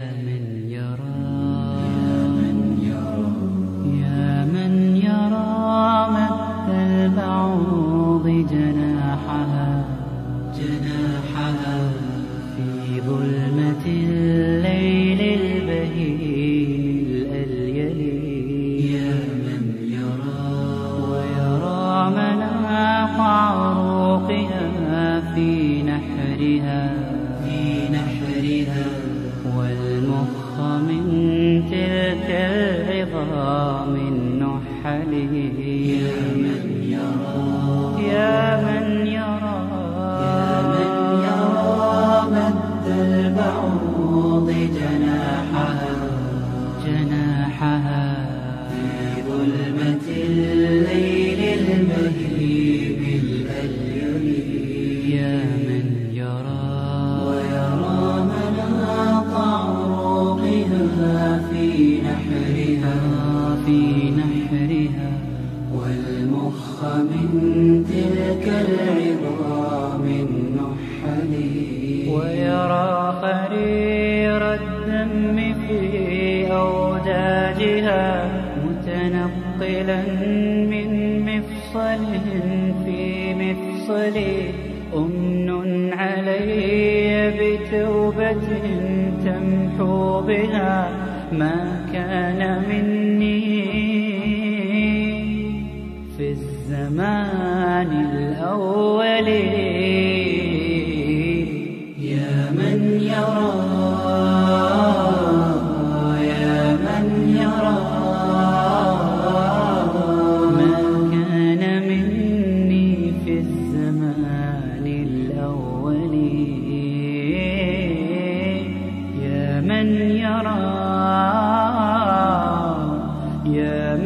[0.00, 0.33] Amen.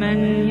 [0.09, 0.48] and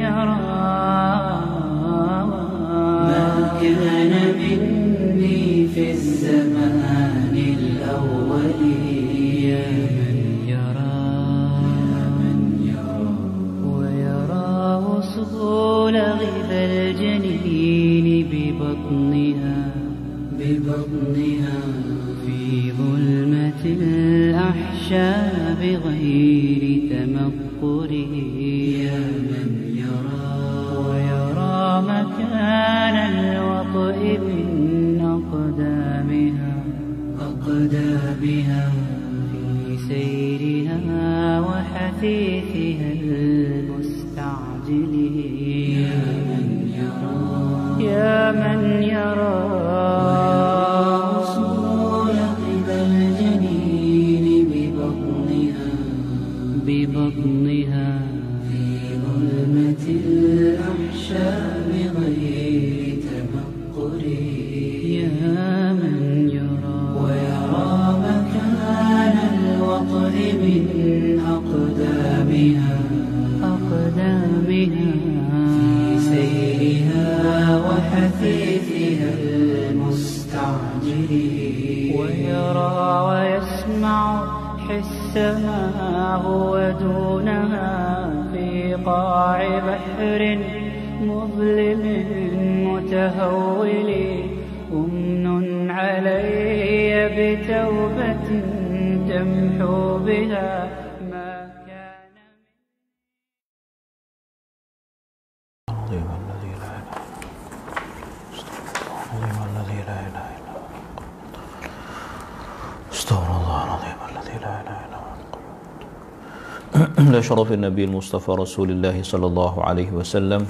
[117.49, 120.43] وصحبه النبي المصطفى رسول الله صلى الله عليه وسلم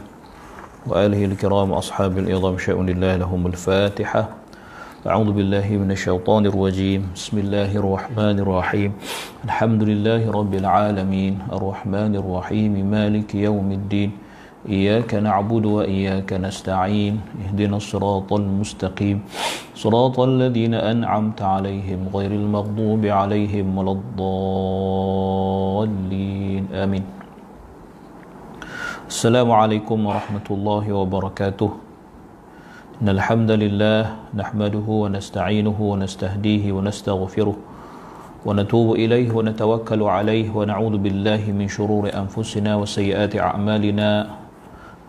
[0.91, 4.22] وآله الكرام أصحاب الإظام شأن الله لهم الفاتحة.
[5.06, 7.14] أعوذ بالله من الشيطان الرجيم.
[7.14, 8.91] بسم الله الرحمن الرحيم.
[9.47, 11.55] الحمد لله رب العالمين.
[11.55, 12.73] الرحمن الرحيم.
[12.90, 14.11] مالك يوم الدين.
[14.67, 17.14] إياك نعبد وإياك نستعين.
[17.46, 19.23] اهدنا الصراط المستقيم.
[19.78, 25.54] صراط الذين أنعمت عليهم غير المغضوب عليهم ولا الضالين.
[26.75, 27.04] آمين.
[29.06, 31.70] السلام عليكم ورحمة الله وبركاته.
[33.02, 37.56] إن الحمد لله نحمده ونستعينه ونستهديه ونستغفره
[38.46, 44.10] ونتوب إليه ونتوكل عليه ونعوذ بالله من شرور أنفسنا وسيئات أعمالنا.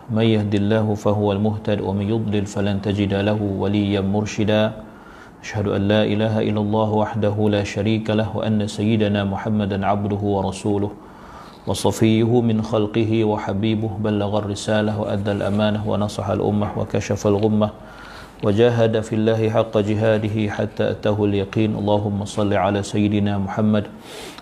[0.10, 4.74] من يهد الله فهو المهتد ومن يضلل فلن تجد له وليا مرشدا.
[5.46, 10.92] أشهد أن لا إله إلا الله وحده لا شريك له وأن سيدنا محمدا عبده ورسوله.
[11.68, 17.70] وصفيه من خلقه وحبيبه بلغ الرسالة وأدى الأمانة ونصح الأمة وكشف الغمة.
[18.44, 21.76] وجاهد في الله حق جهاده حتى أتاه اليقين.
[21.76, 23.86] اللهم صل على سيدنا محمد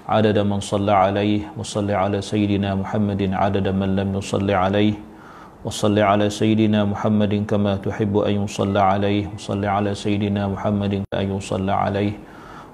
[0.08, 5.07] عدد من صلى عليه وصل على سيدنا محمد عدد من لم يصل عليه.
[5.67, 11.73] وصل على سيدنا محمد كما تحب أن يصلى عليه وصل على سيدنا محمد أن يصلى
[11.73, 12.15] عليه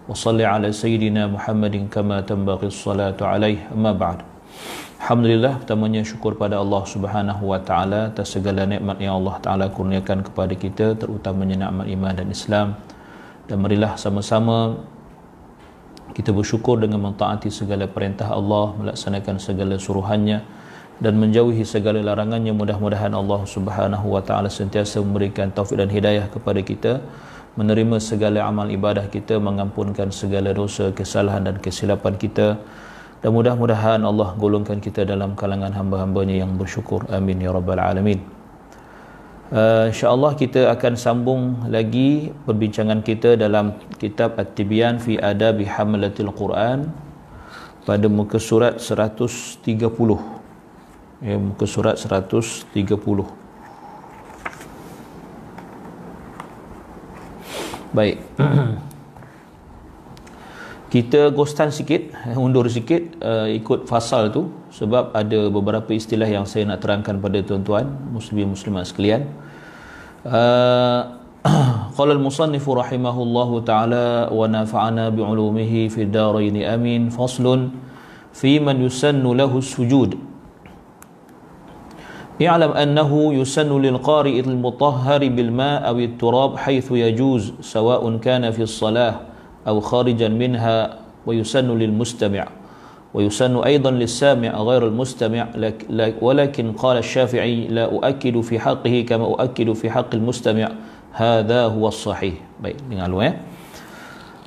[0.09, 4.21] وصل على سيدنا محمد كما تنبغي الصلاة عليه أما بعد
[4.99, 10.27] Alhamdulillah pertamanya syukur pada Allah Subhanahu wa taala atas segala nikmat yang Allah taala kurniakan
[10.27, 12.75] kepada kita terutamanya nikmat iman dan Islam
[13.47, 14.75] dan marilah sama-sama
[16.19, 20.43] kita bersyukur dengan mentaati segala perintah Allah melaksanakan segala suruhannya
[21.04, 26.64] dan menjauhi segala larangannya mudah-mudahan Allah Subhanahu wa taala sentiasa memberikan taufik dan hidayah kepada
[26.64, 27.04] kita
[27.60, 32.58] menerima segala amal ibadah kita mengampunkan segala dosa kesalahan dan kesilapan kita.
[33.24, 37.08] Dan mudah-mudahan Allah golongkan kita dalam kalangan hamba-hambanya yang bersyukur.
[37.08, 38.20] Amin ya rabbal alamin.
[39.54, 46.90] Uh, insyaallah kita akan sambung lagi perbincangan kita dalam kitab At-Tibyan fi Adabi Hamlatil Quran
[47.86, 49.62] pada muka surat 130
[51.23, 52.75] ya, muka surat 130
[57.93, 58.17] baik
[60.95, 66.65] kita ghostan sikit undur sikit uh, ikut fasal tu sebab ada beberapa istilah yang saya
[66.65, 69.29] nak terangkan pada tuan-tuan muslimin muslimat sekalian
[70.25, 71.19] uh,
[71.99, 77.47] قال المصنف رحمه الله تعالى ونفعنا بعلومه في الدارين أمين فصل
[78.35, 80.11] في من يسن له السجود
[82.42, 89.16] اعلم أنه يسن للقارئ المطهر بالماء أو التراب حيث يجوز سواء كان في الصلاة
[89.68, 90.98] أو خارجا منها
[91.30, 92.46] ويسن للمستمع.
[93.14, 95.48] ويسن أيضا للسامع غير المستمع
[96.22, 100.68] ولكن قال الشافعي لا أؤكد في حقه كما أؤكد في حق المستمع.
[101.14, 102.34] هذا هو الصحيح.
[102.64, 103.06] Ya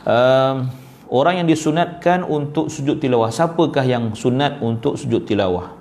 [0.07, 0.73] um,
[1.13, 3.31] orang yang disunatkan untuk sujud tilawah.
[3.31, 5.76] Siapakah yang sunat untuk sujud tilawah?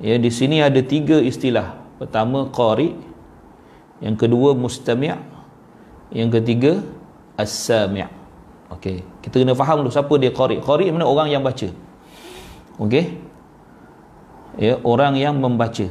[0.00, 1.76] Ya, di sini ada tiga istilah.
[2.00, 2.96] Pertama qari,
[4.00, 5.12] yang kedua mustami',
[6.08, 6.80] yang ketiga
[7.36, 8.08] as-sami'.
[8.72, 10.64] Okey, kita kena faham dulu siapa dia qari.
[10.64, 11.68] Qari mana orang yang baca.
[12.80, 13.20] Okey?
[14.56, 15.84] Ya, orang yang membaca.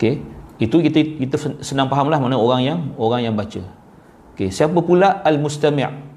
[0.00, 0.24] Okey,
[0.56, 3.60] itu kita kita senang fahamlah mana orang yang orang yang baca.
[4.32, 6.08] Okey, siapa pula al-mustami'?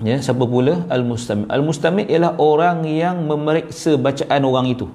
[0.00, 1.44] Ya, siapa pula al-mustami'?
[1.52, 4.88] Al-mustami' ialah orang yang memeriksa bacaan orang itu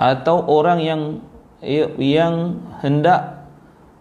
[0.00, 1.00] atau orang yang
[1.60, 3.44] ya, yang hendak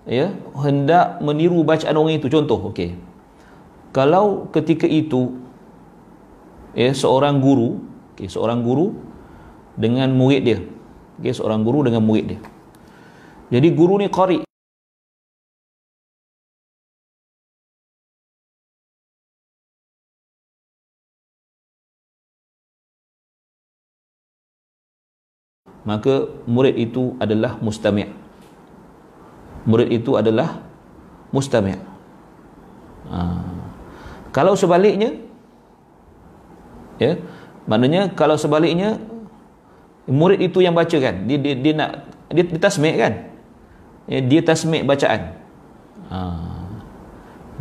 [0.07, 2.31] ya hendak meniru bacaan orang itu.
[2.31, 2.96] Contoh okey.
[3.92, 5.36] Kalau ketika itu
[6.72, 7.84] ya seorang guru
[8.16, 8.96] okey seorang guru
[9.75, 10.60] dengan murid dia.
[11.19, 12.40] Okey seorang guru dengan murid dia.
[13.51, 14.49] Jadi guru ni qari
[25.87, 28.09] maka murid itu adalah mustami'
[29.63, 30.59] murid itu adalah
[31.31, 31.79] mustami'
[33.11, 33.19] ha.
[34.35, 35.15] kalau sebaliknya
[36.99, 37.15] ya
[37.69, 39.00] maknanya kalau sebaliknya
[40.09, 41.91] murid itu yang baca kan dia dia, dia nak
[42.29, 43.13] dia, dia tasmi' kan?
[44.09, 45.38] Ya, dia tasmi' bacaan.
[46.09, 46.19] Ha.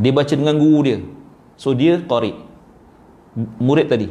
[0.01, 0.99] dia baca dengan guru dia.
[1.59, 2.33] So dia qari.
[3.61, 4.09] Murid tadi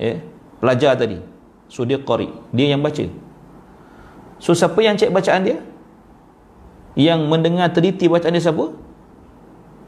[0.00, 0.22] ya
[0.62, 1.20] pelajar tadi.
[1.68, 2.30] So dia qari.
[2.52, 3.04] Dia yang baca
[4.36, 5.58] So siapa yang cek bacaan dia?
[6.96, 8.72] Yang mendengar teliti bacaan dia siapa?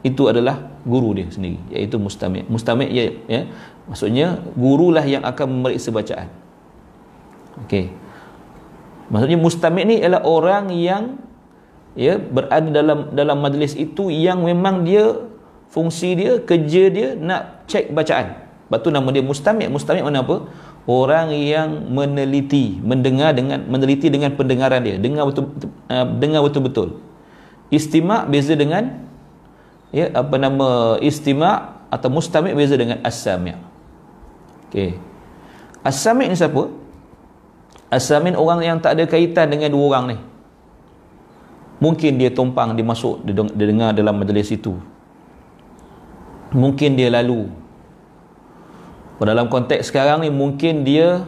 [0.05, 2.47] Itu adalah guru dia sendiri iaitu mustami'.
[2.47, 3.41] Mustami' ya, ya
[3.89, 6.29] maksudnya gurulah yang akan memeriksa bacaan.
[7.65, 7.91] Okey.
[9.09, 11.19] Maksudnya mustami' ni ialah orang yang
[11.97, 15.25] ya berada dalam dalam majlis itu yang memang dia
[15.73, 18.49] fungsi dia kerja dia nak cek bacaan.
[18.69, 19.65] Sebab tu nama dia mustami'.
[19.65, 20.45] Mustami' mana apa?
[20.89, 24.97] Orang yang meneliti mendengar dengan meneliti dengan pendengaran dia.
[24.97, 25.53] Dengar betul
[25.85, 26.97] uh, dengar betul-betul.
[27.69, 29.05] Istima' beza dengan
[29.93, 33.53] ya apa nama istima' atau mustami' beza dengan as-sami'
[34.73, 34.97] okey.
[35.85, 36.73] As-sami' ni siapa?
[37.93, 40.17] As-sami' orang yang tak ada kaitan dengan dua orang ni.
[41.79, 44.73] Mungkin dia tumpang dia masuk dia dengar dalam majlis itu.
[46.49, 47.45] Mungkin dia lalu
[49.27, 51.27] dalam konteks sekarang ni mungkin dia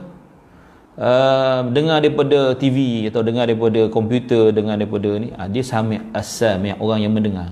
[0.95, 6.77] uh, dengar daripada TV atau dengar daripada komputer dengar daripada ni uh, dia sami' as-sami'
[6.79, 7.51] orang yang mendengar.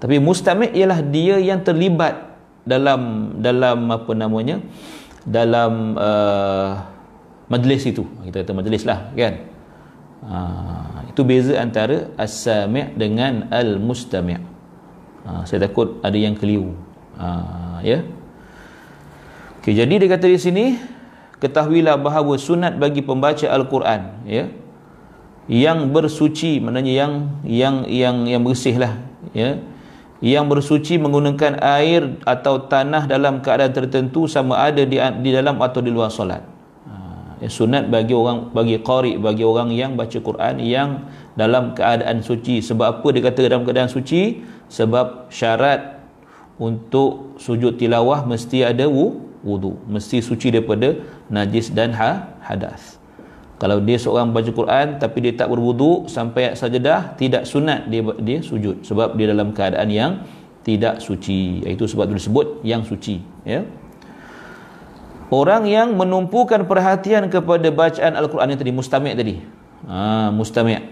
[0.00, 2.32] Tapi mustami' ialah dia yang terlibat
[2.64, 4.64] dalam dalam apa namanya
[5.28, 6.80] dalam uh,
[7.52, 8.08] majlis itu.
[8.24, 9.34] Kita kata majlis lah kan?
[10.20, 14.40] Uh, itu beza antara as-sami' dengan al-mustami'
[15.24, 16.76] uh, saya takut ada yang keliru.
[17.20, 18.00] Uh, ya
[19.60, 20.64] okay, jadi dia kata di sini
[21.40, 24.48] ketahuilah bahawa sunat bagi pembaca al-Quran ya
[25.50, 27.12] yang bersuci maknanya yang
[27.44, 28.96] yang yang yang bersih lah
[29.36, 29.60] ya
[30.20, 35.80] yang bersuci menggunakan air atau tanah dalam keadaan tertentu sama ada di di dalam atau
[35.80, 36.44] di luar solat.
[36.84, 36.94] Ha,
[37.40, 41.08] ya, sunat bagi orang bagi qari bagi orang yang baca Quran yang
[41.40, 42.60] dalam keadaan suci.
[42.60, 44.44] Sebab apa dia kata dalam keadaan suci?
[44.68, 46.04] Sebab syarat
[46.60, 48.84] untuk sujud tilawah mesti ada
[49.40, 51.00] wudu, mesti suci daripada
[51.32, 53.00] najis dan ha, hadas.
[53.60, 58.40] Kalau dia seorang baca Quran tapi dia tak berwuduk sampai sajadah tidak sunat dia dia
[58.40, 60.12] sujud sebab dia dalam keadaan yang
[60.64, 61.60] tidak suci.
[61.64, 63.64] Itu sebab itu disebut yang suci, ya.
[65.30, 69.34] Orang yang menumpukan perhatian kepada bacaan Al-Quran yang tadi mustami' tadi.
[69.86, 70.82] Ha, mustami'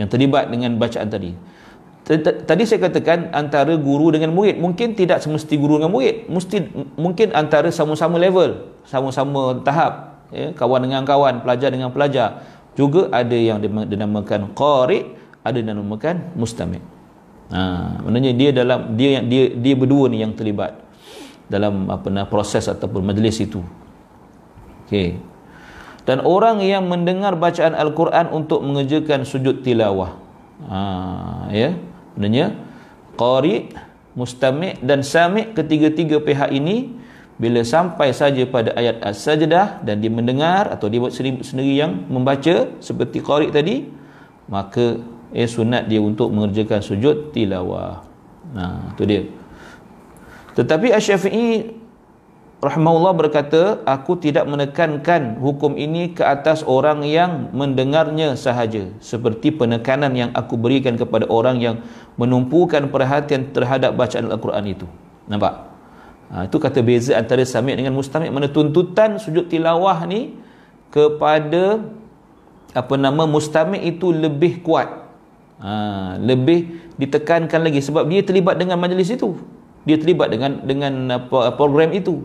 [0.00, 1.36] yang terlibat dengan bacaan tadi.
[2.08, 6.56] Tadi saya katakan antara guru dengan murid mungkin tidak semesti guru dengan murid, mesti
[6.98, 12.42] mungkin antara sama-sama level, sama-sama tahap ya, kawan dengan kawan, pelajar dengan pelajar.
[12.74, 15.12] Juga ada yang dinamakan qari,
[15.44, 16.82] ada yang dinamakan mustami'.
[17.50, 20.78] Ha, maknanya dia dalam dia yang dia dia berdua ni yang terlibat
[21.50, 23.58] dalam apa nak proses ataupun majlis itu.
[24.86, 25.18] Okey.
[26.06, 30.14] Dan orang yang mendengar bacaan Al-Quran untuk mengerjakan sujud tilawah.
[30.66, 30.80] Ha,
[31.50, 31.74] ya.
[32.14, 32.56] Maknanya
[33.14, 33.70] qari,
[34.14, 36.96] mustami' dan sami' ketiga-tiga pihak ini
[37.40, 42.04] bila sampai saja pada ayat as-sajdah dan dia mendengar atau dia buat sendiri, sendiri yang
[42.12, 43.88] membaca seperti qari tadi
[44.50, 45.00] maka
[45.32, 48.02] eh sunat dia untuk mengerjakan sujud tilawah.
[48.52, 49.24] Nah tu dia.
[50.58, 51.79] Tetapi asy-syafi'i
[52.60, 60.12] rahimahullah berkata aku tidak menekankan hukum ini ke atas orang yang mendengarnya sahaja seperti penekanan
[60.12, 61.76] yang aku berikan kepada orang yang
[62.20, 64.86] menumpukan perhatian terhadap bacaan al-Quran itu
[65.24, 65.70] nampak
[66.30, 70.38] Ha, itu kata beza antara sami' dengan mustami' mana tuntutan sujud tilawah ni
[70.94, 71.82] kepada
[72.70, 75.10] apa nama mustami' itu lebih kuat.
[75.58, 79.42] Ha, lebih ditekankan lagi sebab dia terlibat dengan majlis itu.
[79.82, 82.22] Dia terlibat dengan dengan apa program itu.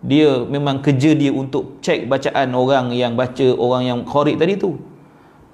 [0.00, 4.80] Dia memang kerja dia untuk cek bacaan orang yang baca orang yang qari tadi tu.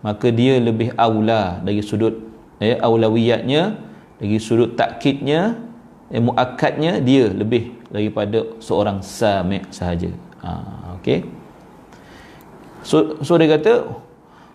[0.06, 2.14] Maka dia lebih aula dari sudut
[2.62, 3.74] eh aulawiyatnya
[4.22, 5.58] dari sudut takkidnya
[6.14, 10.10] eh, muakkadnya dia lebih daripada seorang sami' sahaja.
[10.46, 10.50] Ha,
[11.00, 11.26] okey.
[12.86, 13.90] So, so dia kata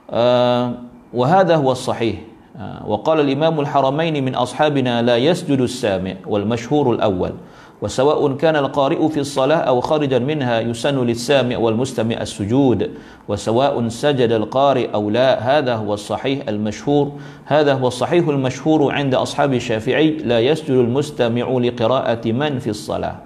[0.07, 0.65] uh,
[1.12, 2.24] wa hadha huwa sahih.
[2.51, 7.36] Uh, wa qala al-imam al-haramain min ashabina la yasjudu as-sami' wal mashhur al-awwal.
[7.81, 12.93] Wasawaun kana al-qari'u fi salah atau kharijan minha yusanul isami atau al-mustami al-sujud.
[13.25, 15.41] Wasawaun sajad al-qari' atau la.
[15.41, 17.17] Hada huwa al-sahih al-mashhur.
[17.50, 18.85] Hada huwa al-sahih al-mashhur.
[18.85, 20.21] Uganda ashabi syafi'i.
[20.21, 23.25] La yasjul al-mustami uli qiraat man fi salah.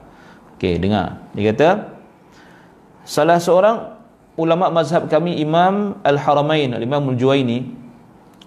[0.56, 1.20] Okay, dengar.
[1.36, 1.72] Jika ada
[3.04, 3.92] salah seorang
[4.40, 7.76] ulama mazhab kami Imam al-Haramain, Imam al-Juwayni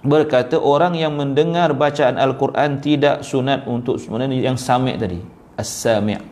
[0.01, 6.23] berkata orang yang mendengar bacaan Al-Quran tidak sunat untuk sebenarnya yang samik tadi As-sami'.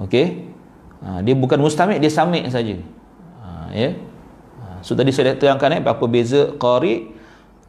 [0.00, 0.48] Okey.
[1.04, 2.74] Ha, dia bukan mustami' dia sami' saja.
[3.44, 3.94] Ha, ya.
[4.58, 7.14] Ha, so tadi saya dah terangkan eh, apa beza qari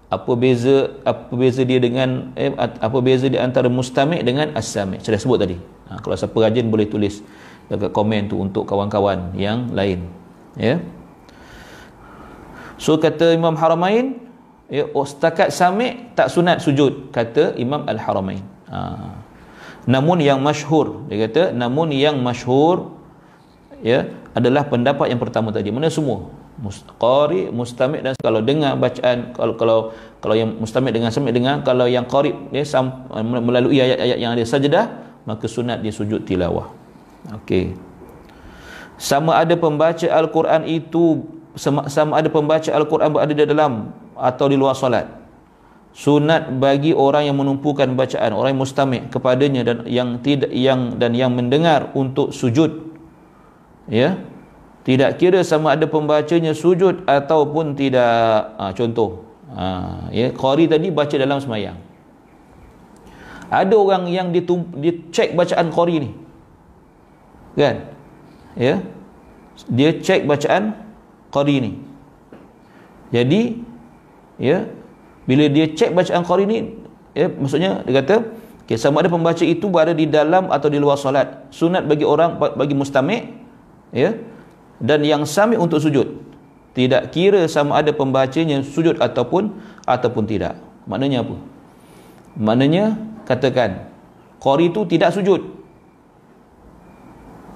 [0.10, 5.04] apa beza apa beza dia dengan eh, apa beza di antara mustami' dengan as-sami'.
[5.04, 5.58] Saya dah sebut tadi.
[5.92, 7.22] Ha, kalau siapa rajin boleh tulis
[7.70, 10.10] dekat komen tu untuk kawan-kawan yang lain.
[10.58, 10.82] Ya.
[12.82, 14.18] So kata Imam Haramain,
[14.72, 18.42] ya, oh, setakat sami' tak sunat sujud kata Imam Al-Haramain.
[18.72, 18.80] Ha.
[19.90, 22.94] Namun yang masyhur, dia kata namun yang masyhur
[23.82, 24.06] ya
[24.38, 25.74] adalah pendapat yang pertama tadi.
[25.74, 26.30] Mana semua?
[27.00, 29.78] qari mustami' dan kalau dengar bacaan kalau kalau
[30.20, 32.64] kalau yang mustami' dengan sami' dengar kalau yang qari ya
[33.24, 34.86] melalui ayat-ayat yang ada sajdah
[35.24, 36.68] maka sunat dia sujud tilawah
[37.44, 37.80] okey
[39.00, 41.24] sama ada pembaca al-Quran itu
[41.56, 45.08] sama, sama ada pembaca al-Quran berada di dalam atau di luar solat
[45.94, 51.18] sunat bagi orang yang menumpukan bacaan orang yang mustami' kepadanya dan yang tidak yang dan
[51.18, 52.94] yang mendengar untuk sujud.
[53.90, 54.22] Ya?
[54.86, 58.56] Tidak kira sama ada pembacanya sujud ataupun tidak.
[58.58, 59.28] Ha, contoh.
[59.54, 59.66] Ha,
[60.14, 61.78] ya qari tadi baca dalam semayang.
[63.50, 64.46] Ada orang yang dia,
[64.78, 66.10] dia cek bacaan Qori ni.
[67.58, 67.76] Kan?
[68.54, 68.86] Ya?
[69.66, 70.78] Dia cek bacaan
[71.34, 71.72] Qori ni.
[73.10, 73.58] Jadi
[74.38, 74.70] ya
[75.30, 76.74] bila dia cek bacaan Qori ni
[77.14, 78.16] ya maksudnya dia kata
[78.70, 81.50] Okay, sama ada pembaca itu berada di dalam atau di luar solat.
[81.50, 83.34] Sunat bagi orang bagi mustami'
[83.90, 84.14] ya.
[84.78, 86.06] Dan yang sami untuk sujud.
[86.78, 89.58] Tidak kira sama ada pembacanya sujud ataupun
[89.90, 90.62] ataupun tidak.
[90.86, 91.42] Maknanya apa?
[92.38, 92.94] Maknanya
[93.26, 93.90] katakan
[94.38, 95.42] qari itu tidak sujud.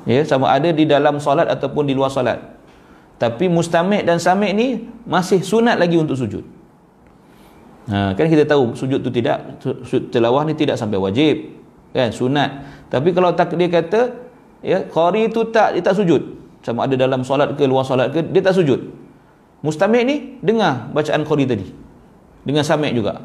[0.09, 2.41] Ya, sama ada di dalam solat ataupun di luar solat.
[3.21, 4.67] Tapi mustami' dan sami' ni
[5.05, 6.41] masih sunat lagi untuk sujud.
[7.83, 11.51] Ha, kan kita tahu sujud tu tidak sujud tilawah ni tidak sampai wajib
[11.91, 12.15] kan?
[12.15, 12.63] Sunat.
[12.87, 14.01] Tapi kalau tak dia kata
[14.63, 16.39] ya qari tu tak dia tak sujud.
[16.63, 18.79] Sama ada dalam solat ke luar solat ke dia tak sujud.
[19.63, 21.67] Mustami' ni dengar bacaan qari tadi.
[22.43, 23.23] Dengan sami' juga.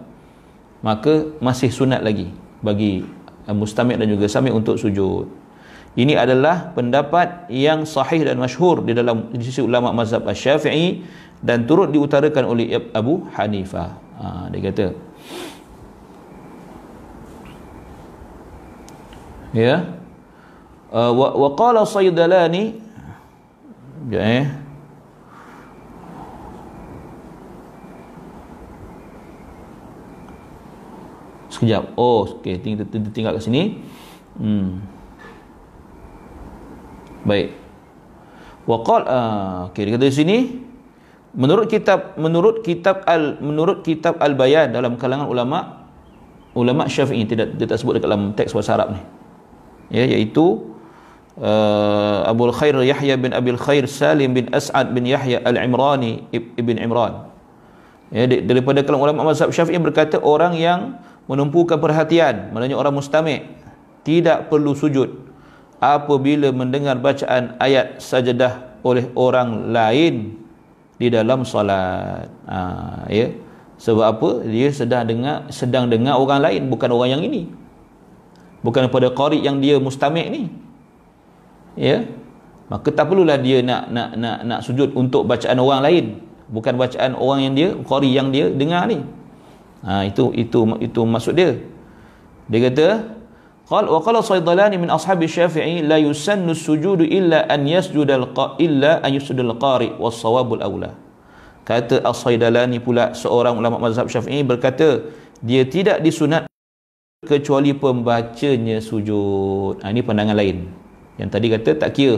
[0.82, 2.30] Maka masih sunat lagi
[2.62, 3.02] bagi
[3.46, 5.26] uh, mustami' dan juga sami' untuk sujud.
[5.98, 11.02] Ini adalah pendapat yang sahih dan masyhur di dalam di sisi ulama mazhab Asy-Syafi'i
[11.42, 14.86] dan turut diutarakan oleh Abu Hanifah ha, dia kata
[19.56, 19.96] ya
[20.92, 22.76] uh, wa, wa qala saydalani
[24.12, 24.46] ya eh
[31.48, 33.82] sekejap oh okey tinggal tinggal kat sini
[34.36, 34.84] hmm
[37.24, 37.56] baik
[38.68, 40.38] wa qala uh, okey dia kata di sini
[41.36, 45.84] menurut kitab menurut kitab al menurut kitab al bayan dalam kalangan ulama
[46.56, 49.02] ulama syafi'i tidak dia tak sebut dalam teks bahasa Arab ni.
[49.88, 50.72] Ya iaitu
[51.40, 57.28] uh, Abu Khair Yahya bin Abil Khair Salim bin As'ad bin Yahya Al-Imrani ibn Imran.
[58.08, 60.96] Ya daripada kalangan ulama mazhab Syafi'i berkata orang yang
[61.28, 63.44] menumpukan perhatian maknanya orang mustami'
[64.00, 65.28] tidak perlu sujud
[65.76, 70.47] apabila mendengar bacaan ayat sajadah oleh orang lain
[70.98, 72.26] di dalam solat.
[72.50, 72.58] Ha,
[73.08, 73.30] ya.
[73.78, 74.30] Sebab apa?
[74.42, 77.46] Dia sedang dengar sedang dengar orang lain bukan orang yang ini.
[78.66, 80.42] Bukan pada qari yang dia mustami' ni.
[81.78, 82.02] Ya.
[82.68, 86.04] Maka tak perlulah dia nak nak nak nak sujud untuk bacaan orang lain.
[86.50, 88.98] Bukan bacaan orang yang dia qari yang dia dengar ni.
[89.86, 91.54] Ha, itu itu itu maksud dia.
[92.50, 93.17] Dia kata
[93.68, 98.56] قال وقال صيدلان من أصحاب الشافعي لا يسن السجود إلا an يسجد الق...
[98.56, 100.90] إلا أن يسجد القارئ والصواب الأولى
[101.68, 105.04] kata as-saydalani pula seorang ulama mazhab syafi'i berkata
[105.44, 106.48] dia tidak disunat
[107.28, 109.84] kecuali pembacanya sujud.
[109.84, 110.64] Ha, ini pandangan lain.
[111.20, 112.16] Yang tadi kata tak kira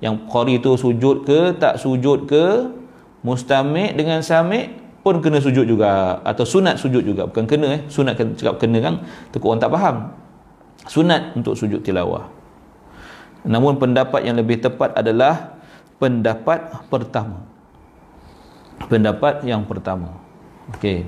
[0.00, 2.72] yang qari tu sujud ke tak sujud ke
[3.20, 4.72] mustamik dengan samik
[5.04, 7.28] pun kena sujud juga atau sunat sujud juga.
[7.28, 7.80] Bukan kena eh.
[7.92, 8.94] Sunat kena cakap kena kan
[9.28, 10.16] tu orang tak faham
[10.88, 12.26] sunat untuk sujud tilawah.
[13.46, 15.60] Namun pendapat yang lebih tepat adalah
[16.02, 17.44] pendapat pertama.
[18.88, 20.18] Pendapat yang pertama.
[20.74, 21.06] Okey.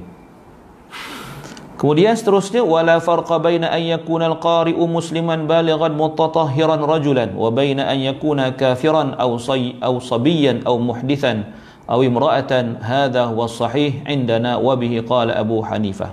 [1.80, 7.96] Kemudian seterusnya wala farqa baina an yakuna al-qari'u musliman balighan mutatahhiran rajulan wa baina an
[7.96, 11.56] yakuna kafiran aw say aw sabiyan aw muhdithan
[11.88, 16.12] aw imra'atan hadha huwa sahih indana wa bihi qala abu hanifah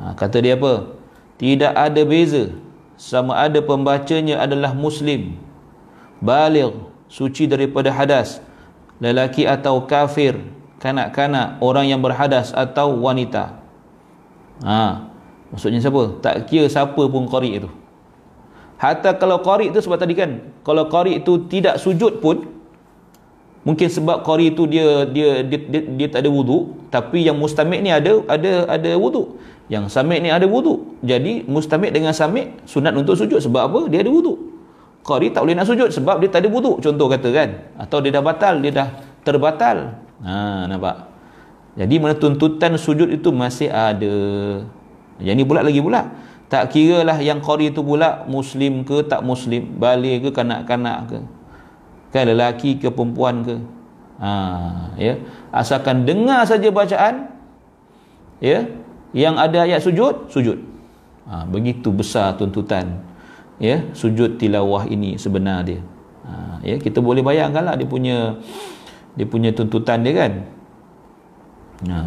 [0.00, 0.96] ha, kata dia apa?
[1.36, 2.48] Tidak ada beza
[3.00, 5.40] sama ada pembacanya adalah muslim.
[6.20, 6.76] Baligh
[7.08, 8.44] suci daripada hadas.
[9.00, 10.36] Lelaki atau kafir
[10.76, 13.56] kanak-kanak orang yang berhadas atau wanita.
[14.60, 15.08] Ha
[15.48, 16.20] maksudnya siapa?
[16.20, 17.72] Tak kira siapa pun qari itu
[18.80, 22.48] hatta kalau qari itu sebab tadi kan kalau qari itu tidak sujud pun
[23.66, 27.80] mungkin sebab qari itu dia dia dia, dia, dia tak ada wudu tapi yang mustamik
[27.84, 29.38] ni ada ada ada wudu.
[29.70, 33.38] Yang samik ni ada wuduk jadi mustamik dengan samik sunat untuk sujud.
[33.38, 33.80] Sebab apa?
[33.86, 34.50] Dia ada wuduk
[35.00, 37.48] qari tak boleh nak sujud sebab dia tak ada wuduk contoh kata kan?
[37.80, 38.88] Atau dia dah batal dia dah
[39.22, 39.96] terbatal.
[40.26, 41.08] Ha nampak?
[41.78, 44.14] Jadi mana tuntutan sujud itu masih ada.
[45.22, 46.12] Yang ni pula lagi pula.
[46.50, 51.18] Tak kira lah yang qari itu pula muslim ke tak muslim balik ke kanak-kanak ke
[52.10, 53.56] kan lelaki ke perempuan ke?
[54.20, 54.32] Ha
[55.00, 55.14] ya.
[55.50, 57.30] Asalkan dengar saja bacaan
[58.42, 58.66] ya
[59.14, 60.58] yang ada ayat sujud sujud.
[61.30, 62.98] Ha, begitu besar tuntutan
[63.62, 65.78] ya sujud tilawah ini sebenar dia.
[66.26, 68.18] Ha, ya kita boleh bayangkanlah dia punya
[69.14, 70.32] dia punya tuntutan dia kan?
[71.80, 71.98] Ha.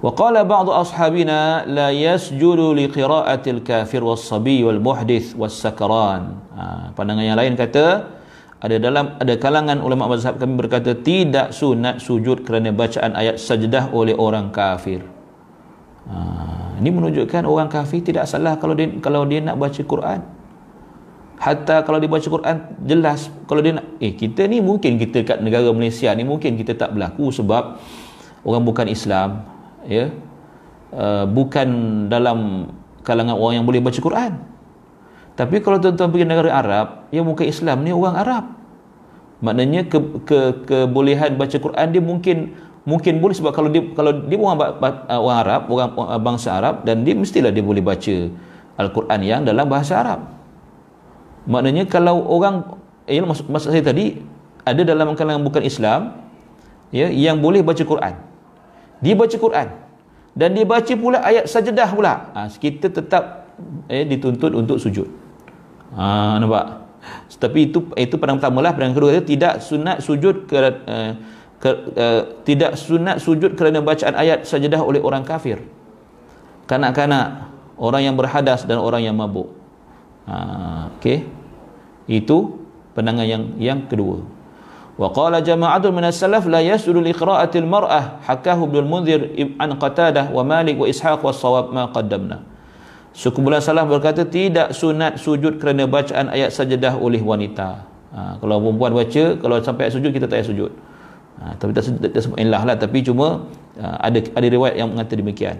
[0.00, 6.38] wa qala ba'd ashabina la yasjudu li qira'atil kafir was sabi wal muhdith was sakran
[6.54, 8.19] ha, pandangan yang lain kata
[8.60, 13.92] ada dalam ada kalangan ulama mazhab kami berkata tidak sunat sujud kerana bacaan ayat sajdah
[13.96, 15.00] oleh orang kafir
[16.10, 16.16] Ha,
[16.82, 20.20] ini menunjukkan orang kafir tidak salah kalau dia kalau dia nak baca Quran.
[21.40, 25.38] Hatta kalau dia baca Quran jelas kalau dia nak eh kita ni mungkin kita kat
[25.40, 27.80] negara Malaysia ni mungkin kita tak berlaku sebab
[28.44, 29.46] orang bukan Islam
[29.86, 30.12] ya.
[30.90, 31.68] Uh, bukan
[32.10, 32.66] dalam
[33.06, 34.49] kalangan orang yang boleh baca Quran
[35.38, 38.44] tapi kalau tuan-tuan pergi negara Arab yang bukan Islam ni orang Arab.
[39.40, 40.38] Maknanya ke, ke
[40.68, 42.36] kebolehan baca Quran dia mungkin
[42.84, 44.76] mungkin boleh sebab kalau dia kalau dia orang
[45.08, 45.90] orang Arab orang
[46.20, 48.28] bangsa Arab dan dia mestilah dia boleh baca
[48.76, 50.28] Al-Quran yang dalam bahasa Arab.
[51.48, 52.76] Maknanya kalau orang
[53.08, 54.20] eh, maksud, maksud saya tadi
[54.64, 56.20] ada dalam kalangan bukan Islam
[56.92, 58.14] ya yang boleh baca Quran.
[59.00, 59.68] Dia baca Quran.
[60.36, 62.28] Dan dia baca pula ayat sajadah pula.
[62.36, 63.50] Ha, kita tetap
[63.88, 65.19] eh, dituntut untuk sujud
[65.94, 66.86] ha, nampak?
[67.40, 68.76] Tapi itu itu pada pertama lah.
[68.76, 71.12] Pada kedua tidak sunat sujud ke, uh,
[71.56, 75.64] ke uh, tidak sunat sujud kerana bacaan ayat sajadah oleh orang kafir.
[76.68, 77.50] Kanak-kanak
[77.80, 79.50] orang yang berhadas dan orang yang mabuk.
[80.28, 81.24] Ha, okey.
[82.06, 82.60] Itu
[82.92, 84.20] pandangan yang yang kedua.
[85.00, 90.28] Wa qala jama'atun min as-salaf la yasulu li qira'atil mar'ah hakahu ibn al-munzir an qatadah
[90.28, 92.44] wa malik wa ishaq wa sawab ma qaddamna
[93.10, 97.82] Sekumpulan salaf berkata tidak sunat sujud kerana bacaan ayat sajadah oleh wanita.
[98.14, 100.70] Ha, kalau perempuan baca, kalau sampai ayat sujud kita tak payah sujud.
[101.42, 103.48] Ha, tapi tak sebut sebut lah tapi cuma
[103.80, 105.56] ha, ada ada riwayat yang mengatakan demikian.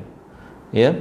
[0.71, 0.95] Ya.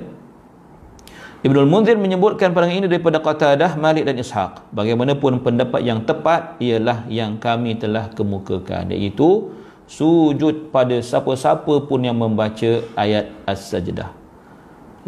[1.40, 4.76] Ibnul Munzir menyebutkan pandangan ini daripada Qatadah, Malik dan Ishaq.
[4.76, 9.48] Bagaimanapun pendapat yang tepat ialah yang kami telah kemukakan iaitu
[9.88, 14.19] sujud pada siapa-siapa pun yang membaca ayat As-Sajdah.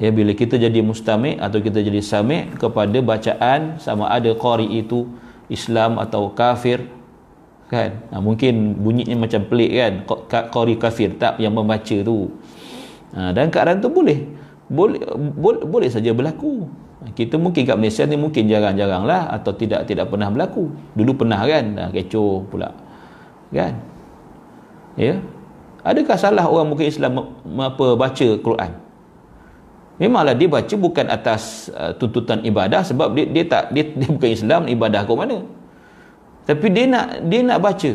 [0.01, 5.05] Ya bila kita jadi mustami' atau kita jadi sami' kepada bacaan sama ada qari itu
[5.45, 6.89] Islam atau kafir
[7.69, 8.01] kan.
[8.09, 9.93] Ha, mungkin bunyinya macam pelik kan?
[10.49, 12.33] Qari kafir tak yang membaca tu.
[13.13, 14.25] Ha, dan keadaan tu boleh
[14.65, 15.05] boleh
[15.37, 16.65] boleh, boleh saja berlaku.
[17.13, 20.73] Kita mungkin kat Malaysia ni mungkin jarang-jarang lah atau tidak tidak pernah berlaku.
[20.97, 21.77] Dulu pernah kan?
[21.77, 22.73] Dah kecoh pula
[23.53, 23.77] kan?
[24.97, 25.21] Ya?
[25.85, 28.80] Adakah salah orang mungkin Islam apa baca Quran
[30.01, 34.29] memanglah dia baca bukan atas uh, tuntutan ibadah sebab dia, dia tak dia, dia bukan
[34.33, 35.45] Islam ibadah ke mana
[36.49, 37.91] tapi dia nak dia nak baca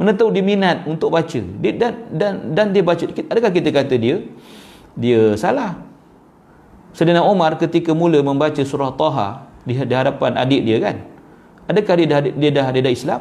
[0.00, 3.94] mana tahu dia minat untuk baca dia, dan dan dan dia baca adakah kita kata
[4.00, 4.24] dia
[4.98, 5.78] dia salah.
[6.90, 10.96] Sedina Umar ketika mula membaca surah Taha di hadapan adik dia kan.
[11.70, 13.20] Adakah dia dah dia dah dia dah Islam?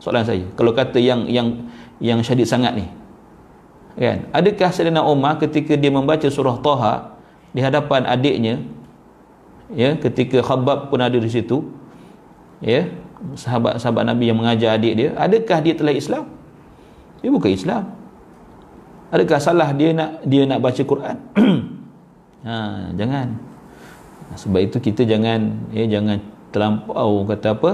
[0.00, 0.48] Soalan saya.
[0.56, 1.68] Kalau kata yang yang
[2.00, 2.86] yang syadid sangat ni.
[3.94, 4.26] Kan?
[4.34, 7.14] Adakah Sedina Umar ketika dia membaca surah Taha
[7.54, 8.64] di hadapan adiknya
[9.70, 11.62] ya ketika Khabbab pun ada di situ
[12.58, 12.90] ya
[13.38, 16.26] sahabat-sahabat Nabi yang mengajar adik dia adakah dia telah Islam
[17.22, 17.94] dia bukan Islam
[19.14, 21.16] Adakah salah dia nak dia nak baca Quran?
[22.46, 23.38] ha, jangan.
[24.34, 26.18] Sebab itu kita jangan ya jangan
[26.50, 27.70] terlampau kata apa?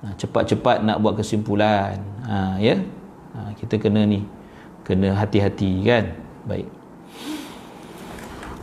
[0.00, 2.00] Ha, cepat-cepat nak buat kesimpulan.
[2.24, 2.80] Ha, ya.
[3.36, 4.24] Ha, kita kena ni
[4.84, 6.14] kena hati-hati kan?
[6.44, 6.68] Baik.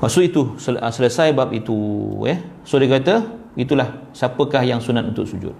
[0.01, 1.77] Maksud itu sel- ah, selesai bab itu
[2.25, 2.41] eh?
[2.65, 3.21] So dia kata
[3.53, 5.53] itulah siapakah yang sunat untuk sujud.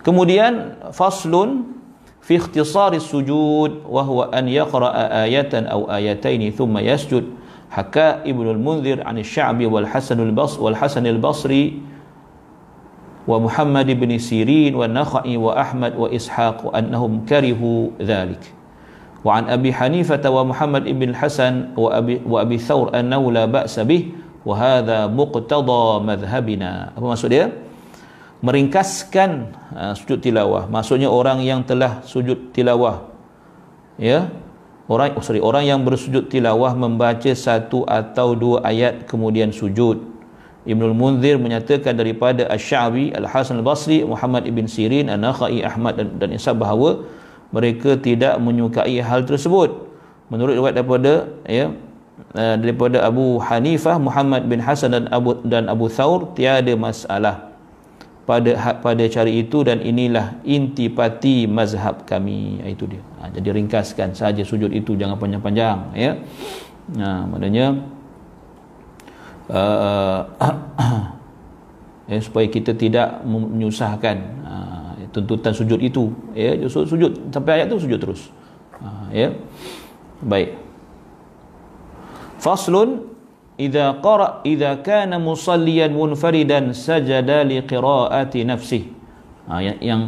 [0.00, 1.76] Kemudian faslun
[2.24, 7.28] fi ikhtisari sujud wa huwa an yaqra'a ayatan aw ayatain thumma yasjud.
[7.68, 11.82] Haka ibnu al-munzir an asy-sya'bi wal hasan al-bas wal hasan al-basri
[13.24, 18.40] wa muhammad ibn sirin wa nakhai wa ahmad wa ishaq annahum karihu dhalik.
[19.23, 24.15] وعن أبي حنيفة ومحمد بن الحسن وأبي, وأبي ثور أنه لا بأس به
[24.47, 27.51] وهذا مقتضى مذهبنا apa maksud dia
[28.39, 33.11] meringkaskan uh, sujud tilawah maksudnya orang yang telah sujud tilawah
[33.99, 34.31] ya
[34.87, 40.07] orang oh sorry orang yang bersujud tilawah membaca satu atau dua ayat kemudian sujud
[40.69, 46.51] Ibnul Munzir menyatakan daripada Asy-Sya'bi, Al-Hasan Al-Basri, Muhammad ibn Sirin, An-Nakhai, Ahmad dan, dan Isa
[46.51, 46.99] bahawa
[47.54, 49.86] mereka tidak menyukai hal tersebut.
[50.26, 51.70] Menurut riwayat daripada ya
[52.34, 57.54] uh, daripada Abu Hanifah, Muhammad bin Hasan dan Abu dan Abu Thaur tiada masalah
[58.26, 62.58] pada pada cara itu dan inilah intipati mazhab kami.
[62.66, 63.04] Itu dia.
[63.22, 66.12] Ha, jadi ringkaskan saja sujud itu jangan panjang-panjang ya.
[66.98, 67.84] Ha, maknanya
[69.46, 70.20] uh,
[72.10, 74.16] ya, supaya kita tidak menyusahkan.
[74.42, 74.83] Uh,
[75.14, 76.10] tuntutan sujud itu.
[76.34, 78.34] Ya sujud sampai ayat itu sujud terus.
[78.82, 79.30] Uh, ya.
[80.18, 80.58] Baik.
[82.42, 83.14] Faslun
[83.54, 88.90] idza qara idza kana musalliyan munfaridan sajada li qiraati nafsi
[89.46, 90.00] ha, yang, yang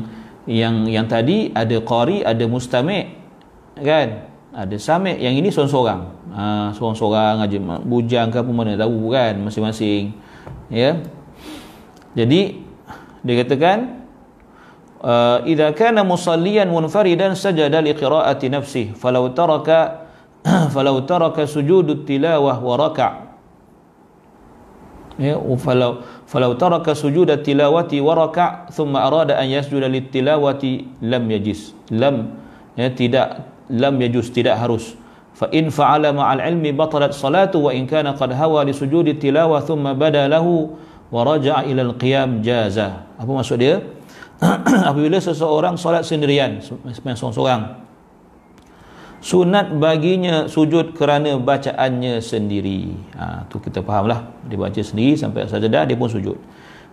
[0.46, 3.14] yang yang tadi ada qari ada mustami
[3.78, 4.34] kan?
[4.56, 6.32] Ada sami yang ini seorang-seorang.
[6.32, 10.16] Ha, seorang-seorang aja bujang ke apa mana tahu kan masing-masing.
[10.72, 10.96] Ya.
[12.16, 12.64] Jadi
[13.20, 14.05] dia katakan
[15.46, 20.08] idza kana musalliyan munfaridan sajada li qiraati nafsi falau taraka
[20.74, 23.26] falau taraka sujudut tilawah wa raka'
[25.16, 31.72] ya falau falau taraka sujud tilawati wa raka' thumma arada an yasjuda tilawati lam yajis.
[31.88, 32.36] Lam
[32.76, 34.94] ya tidak lam yajus tidak harus.
[35.36, 39.60] Fa in fa'ala ma'al ilmi batalat salatu wa in kana qad hawa li sujudi tilawah
[39.60, 40.76] thumma bada lahu
[41.12, 43.84] wa raja'a ila al-qiyam jaza apa maksud dia
[44.90, 47.87] apabila seseorang solat sendirian seorang-seorang
[49.27, 52.94] sunat baginya sujud kerana bacaannya sendiri.
[53.18, 54.31] Ha, tu kita fahamlah.
[54.46, 56.38] Dia baca sendiri sampai sajadah dia pun sujud.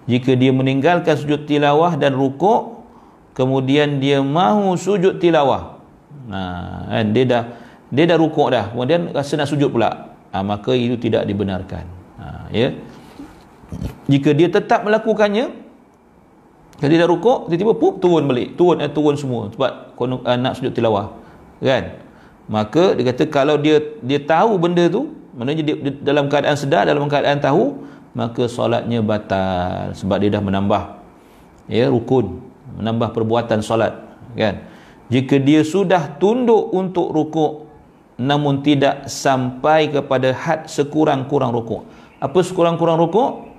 [0.09, 2.83] Jika dia meninggalkan sujud tilawah dan rukuk
[3.37, 5.77] kemudian dia mahu sujud tilawah.
[6.33, 6.39] Ha,
[6.89, 7.05] kan?
[7.13, 7.43] Dia dah
[7.93, 8.73] dia dah rukuk dah.
[8.73, 10.17] Kemudian rasa nak sujud pula.
[10.33, 11.85] Ha, maka itu tidak dibenarkan.
[12.17, 12.73] Ha, ya?
[14.09, 15.62] Jika dia tetap melakukannya
[16.81, 18.57] dia dah rukuk tiba-tiba pup turun balik.
[18.57, 19.53] Turun eh, turun semua.
[19.53, 21.13] Sebab uh, nak sujud tilawah.
[21.61, 22.01] Kan?
[22.49, 26.83] Maka dia kata kalau dia dia tahu benda tu maknanya dia, dia dalam keadaan sedar
[26.83, 27.85] dalam keadaan tahu
[28.17, 29.93] maka solatnya batal.
[29.95, 30.83] Sebab dia dah menambah
[31.69, 32.41] ya rukun.
[32.81, 33.93] Menambah perbuatan solat.
[34.33, 34.65] Kan?
[35.13, 37.69] Jika dia sudah tunduk untuk rukuk
[38.17, 41.85] namun tidak sampai kepada had sekurang-kurang rukuk.
[42.17, 43.55] Apa sekurang-kurang rukuk?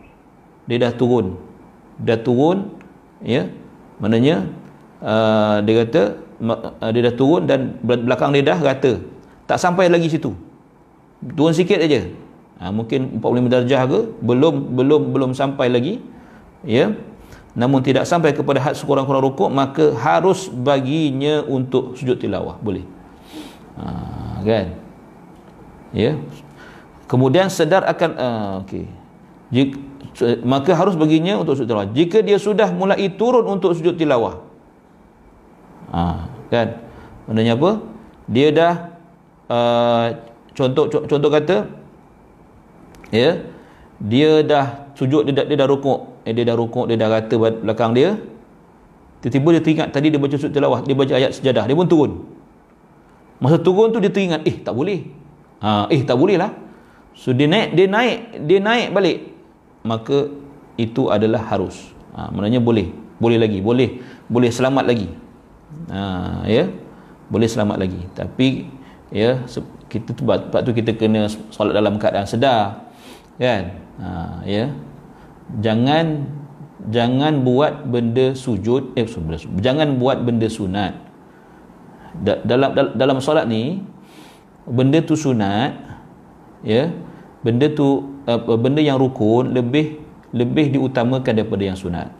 [0.68, 1.40] Dia dah turun.
[2.00, 2.83] Dah turun
[3.24, 3.48] ya?
[3.98, 4.46] Maknanya
[5.00, 6.02] uh, dia kata
[6.44, 9.00] uh, dia dah turun dan belakang dia dah rata.
[9.48, 10.36] Tak sampai lagi situ.
[11.34, 12.04] Turun sikit aja.
[12.60, 15.98] Ha, mungkin 45 darjah ke belum belum belum sampai lagi.
[16.64, 16.92] Ya?
[17.56, 22.60] Namun tidak sampai kepada had sekurang-kurang rukuk maka harus baginya untuk sujud tilawah.
[22.60, 22.84] Boleh?
[23.80, 24.66] Ha, kan?
[25.90, 26.18] Ya?
[27.04, 29.03] Kemudian sedar akan uh, okey
[30.46, 31.90] maka harus baginya untuk sujud tilawah.
[31.90, 34.42] Jika dia sudah mulai turun untuk sujud tilawah.
[35.94, 36.82] Ha, kan?
[37.30, 37.70] Maknanya apa?
[38.30, 38.74] Dia dah
[39.50, 40.06] uh,
[40.56, 41.56] contoh contoh kata
[43.12, 43.44] ya
[44.00, 46.24] dia dah sujud dia dah, dia dah rukuk.
[46.24, 48.16] Eh, dia dah rukuk dia dah rata belakang dia.
[49.20, 52.12] Tiba-tiba dia teringat tadi dia baca sujud tilawah dia baca ayat sejadah dia pun turun.
[53.42, 55.04] Masa turun tu dia teringat eh tak boleh.
[55.64, 56.64] Ha, eh tak boleh lah
[57.14, 59.33] so dia naik dia naik dia naik balik
[59.84, 60.32] maka
[60.80, 61.92] itu adalah harus.
[62.16, 62.90] Ha, maknanya boleh.
[63.20, 64.00] Boleh lagi boleh.
[64.26, 65.08] Boleh selamat lagi.
[65.92, 66.66] Ha, ya?
[67.28, 68.00] Boleh selamat lagi.
[68.16, 68.66] Tapi
[69.12, 69.44] ya
[69.92, 72.90] kita tu sebab tu kita kena solat dalam keadaan sedar
[73.38, 73.76] kan?
[74.00, 74.08] Ha,
[74.48, 74.72] ya?
[75.60, 76.32] Jangan
[76.88, 79.06] jangan buat benda sujud eh
[79.60, 80.96] jangan buat benda sunat.
[82.24, 83.84] Dalam dalam solat ni
[84.64, 85.76] benda tu sunat
[86.64, 86.88] ya?
[87.44, 90.00] Benda tu uh, benda yang rukun lebih
[90.34, 92.10] lebih diutamakan daripada yang sunat.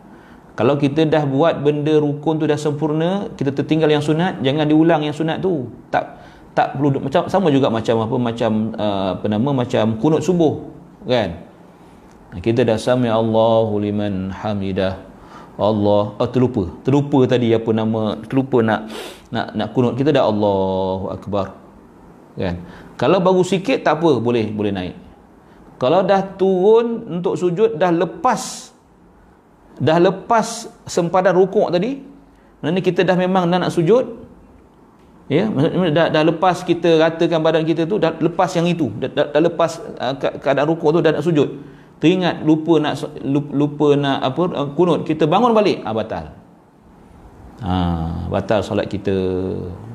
[0.55, 5.03] Kalau kita dah buat benda rukun tu dah sempurna kita tertinggal yang sunat jangan diulang
[5.03, 5.67] yang sunat tu.
[5.91, 6.23] Tak
[6.55, 10.71] tak perlu macam sama juga macam apa macam uh, apa nama macam kunut subuh
[11.11, 11.43] kan?
[12.35, 14.99] Kita dah sami Allahu liman hamidah.
[15.55, 16.67] Allah oh, terlupa.
[16.83, 18.91] Terlupa tadi apa nama terlupa nak
[19.31, 21.55] nak nak kunut kita dah Allahu akbar.
[22.39, 22.63] Kan?
[22.95, 25.04] Kalau baru sikit tak apa boleh boleh naik
[25.79, 28.73] kalau dah turun untuk sujud dah lepas
[29.79, 31.99] dah lepas sempadan rukuk tadi
[32.63, 34.23] maknanya kita dah memang dah nak sujud
[35.27, 39.11] ya maksudnya dah, dah lepas kita ratakan badan kita tu dah lepas yang itu dah,
[39.11, 41.49] dah, dah lepas uh, keadaan rukuk tu dah nak sujud.
[42.03, 43.01] Teringat lupa nak
[43.55, 46.25] lupa nak apa uh, kunut kita bangun balik ah batal.
[47.65, 47.75] Ha,
[48.29, 49.15] batal solat kita.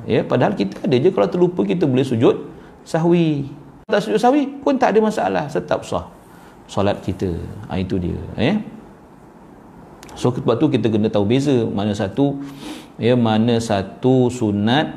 [0.10, 2.50] Ya padahal kita ada je kalau terlupa kita boleh sujud
[2.82, 3.52] sahwi
[3.90, 5.50] tak sujud sahwi pun tak ada masalah.
[5.50, 6.06] Tetap sah
[6.70, 7.34] solat kita.
[7.68, 8.62] Ha, itu dia ya.
[10.14, 12.38] So sebab tu kita kena tahu beza mana satu
[13.02, 14.94] ya mana satu sunat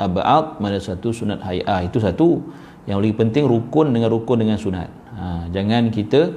[0.00, 1.84] abad mana satu sunat hayah.
[1.84, 2.40] Itu satu.
[2.86, 4.88] Yang lebih penting rukun dengan rukun dengan sunat.
[5.18, 6.32] Ha, jangan kita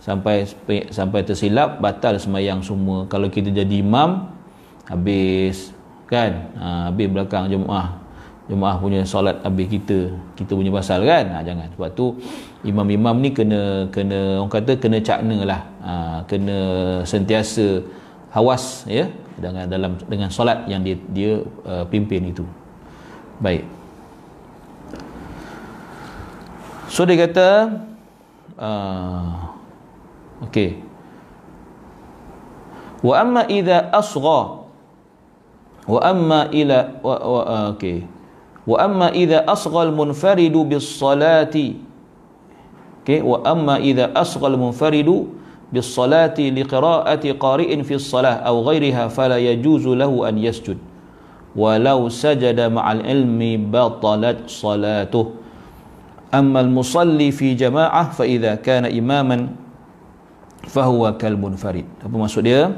[0.00, 0.48] sampai
[0.90, 3.06] sampai tersilap batal semayang semua.
[3.06, 4.26] Kalau kita jadi imam
[4.90, 5.76] habis.
[6.10, 6.50] Kan?
[6.58, 7.99] Ha, habis belakang jemaah
[8.50, 11.30] jemaah punya solat habis kita kita punya pasal kan?
[11.30, 11.70] Ha, jangan.
[11.78, 12.18] Sebab tu
[12.66, 15.62] imam-imam ni kena kena orang kata kena cakna lah.
[15.86, 15.92] Ha,
[16.26, 16.58] kena
[17.06, 17.86] sentiasa
[18.34, 19.06] hawas ya
[19.38, 21.32] dengan dalam dengan solat yang dia dia
[21.62, 22.42] uh, pimpin itu.
[23.38, 23.62] Baik.
[26.90, 27.48] So dia kata
[28.58, 29.30] uh,
[30.50, 30.82] okey.
[33.00, 34.66] Wa amma idza asgha
[35.88, 38.19] wa amma ila wa, wa uh, okey
[38.70, 41.74] wa amma idza asghal munfaridu bis salati
[43.02, 45.34] okay wa amma idza asghal munfaridu
[45.74, 50.78] bis salati li qira'ati qari'in fi salah aw ghayriha fala yajuzu lahu an yasjud
[51.58, 55.34] walau sajada ma'al ilmi batalat salatuh
[56.30, 59.50] amma al musalli fi jama'ah fa idza kana imaman
[60.70, 62.70] fahuwa kalbun farid apa maksud dia?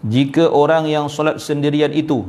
[0.00, 2.24] Jika orang yang solat sendirian itu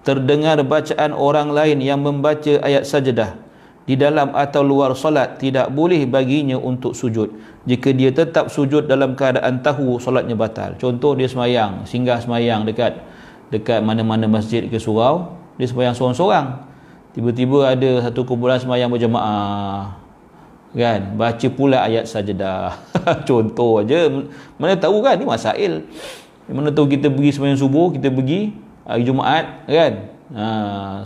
[0.00, 3.36] terdengar bacaan orang lain yang membaca ayat sajadah
[3.84, 7.32] di dalam atau luar solat tidak boleh baginya untuk sujud.
[7.66, 10.78] Jika dia tetap sujud dalam keadaan tahu solatnya batal.
[10.78, 13.02] Contoh dia semayang singgah semayang dekat
[13.50, 16.70] dekat mana-mana masjid ke surau dia semayang seorang-seorang.
[17.10, 19.98] Tiba-tiba ada satu kumpulan semayang berjemaah
[20.70, 21.18] kan?
[21.18, 22.78] Baca pula ayat sajadah.
[23.28, 24.06] Contoh aja.
[24.54, 25.18] Mana tahu kan?
[25.18, 25.82] Ni masail.
[26.46, 29.92] Mana tahu kita pergi sembahyang subuh kita pergi hari Jumaat kan?
[30.30, 30.46] Ha,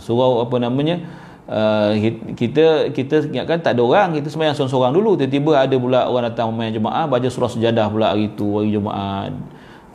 [0.01, 1.01] surau apa namanya
[1.49, 1.93] uh,
[2.37, 5.17] kita kita ingatkan tak ada orang kita sembahyang seorang-seorang dulu.
[5.17, 9.33] Tiba-tiba ada pula orang datang main jemaah baca surah sejadah pula hari tu hari Jumaat.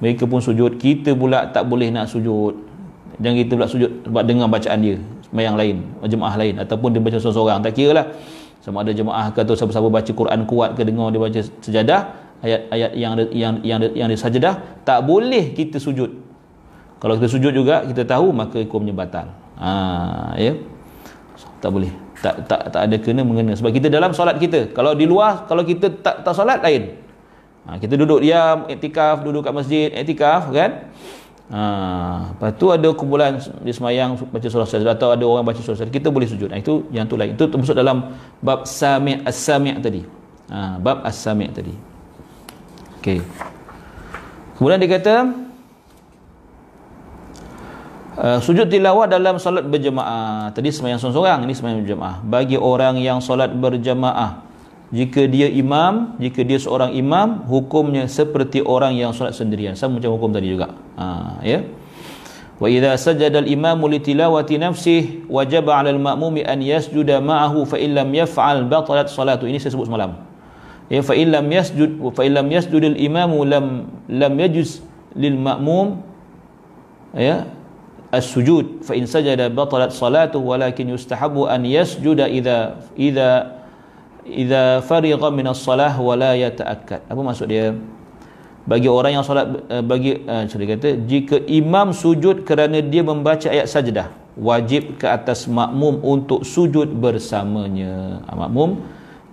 [0.00, 0.81] Mereka pun sujud.
[0.81, 2.57] Kita pula tak boleh nak sujud.
[3.20, 4.96] Jangan kita pula sujud sebab dengar bacaan dia
[5.29, 5.76] sembahyang lain
[6.11, 7.59] jemaah lain ataupun dia baca seorang-seorang.
[7.62, 8.07] Tak kira lah.
[8.61, 12.00] Sama ada jemaah ke atau siapa-siapa baca Quran kuat ke dengar dia baca sejadah
[12.44, 16.19] ayat-ayat yang yang yang yang dia sajadah tak boleh kita sujud
[17.00, 20.54] kalau kita sujud juga kita tahu maka hukumnya batal ha ya
[21.58, 25.08] tak boleh tak tak tak ada kena mengena sebab kita dalam solat kita kalau di
[25.08, 27.00] luar kalau kita tak tak solat lain
[27.64, 30.92] ha, kita duduk diam iktikaf duduk kat masjid iktikaf kan
[31.50, 33.34] Ha, lepas tu ada kumpulan
[33.66, 36.46] di semayang baca surah sajdah atau ada orang baca surah sajdah kita boleh sujud.
[36.46, 37.34] Nah, itu yang tu lain.
[37.34, 40.06] Itu termasuk dalam bab sami' as-sami' tadi.
[40.46, 41.74] Ha, bab as-sami' tadi.
[43.02, 43.18] Okey.
[44.54, 45.14] Kemudian dia kata
[48.20, 50.52] uh, sujud tilawah dalam solat berjemaah.
[50.52, 52.20] Tadi semayang seorang-seorang, ini semayang berjemaah.
[52.20, 54.44] Bagi orang yang solat berjemaah
[54.90, 59.78] jika dia imam jika dia seorang imam hukumnya seperti orang yang solat sendirian.
[59.78, 60.74] Sama macam hukum tadi juga.
[60.98, 61.62] Ha, ya?
[62.61, 67.64] Wa idza sajada al imamu li tilawati nafsihi wajaba 'ala al ma'mumi an yasjuda ma'ahu
[67.64, 69.48] fa illam yaf'al batalat salatu.
[69.48, 70.20] Ini saya sebut semalam.
[70.92, 74.85] Ya fa illam yasjud fa illam yasjud al imamu lam lam yajuz
[75.16, 76.02] lil ma'mum.
[77.16, 77.48] Ya
[78.11, 83.29] as-sujud fa in sajada batalat salatu walakin yustahabu an yasjuda idza idza
[84.27, 87.07] idza farigha min as-salah wa la yata'akkad.
[87.07, 87.75] Apa maksud dia?
[88.68, 90.20] Bagi orang yang solat eh, bagi
[90.53, 96.44] sorry kata jika imam sujud kerana dia membaca ayat sajdah wajib ke atas makmum untuk
[96.44, 98.20] sujud bersamanya.
[98.29, 98.85] Ha, makmum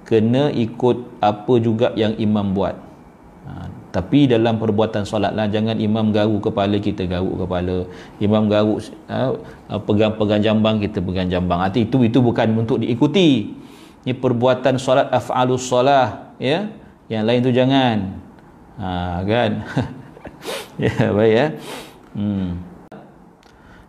[0.08, 2.87] kena ikut apa juga yang imam buat
[3.98, 7.90] tapi dalam perbuatan solat lah jangan imam garu kepala kita garuk kepala.
[8.22, 9.34] Imam garuk uh,
[9.90, 11.66] pegang-pegang jambang kita pegang jambang.
[11.66, 13.58] Arti itu itu bukan untuk diikuti.
[14.06, 16.70] Ini perbuatan solat af'alus solah ya.
[17.10, 17.98] Yang lain tu jangan.
[18.78, 18.90] Ha,
[19.26, 19.52] kan?
[20.78, 21.48] Ya baik ya.
[22.14, 22.62] Hmm.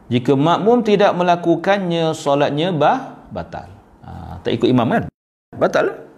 [0.09, 3.69] jika makmum tidak melakukannya solatnya bah batal.
[4.01, 5.05] Ha, tak ikut imam kan?
[5.53, 6.09] Batal.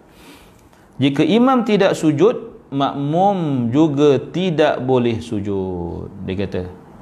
[0.95, 6.61] Jika imam tidak sujud makmum juga tidak boleh sujud dia kata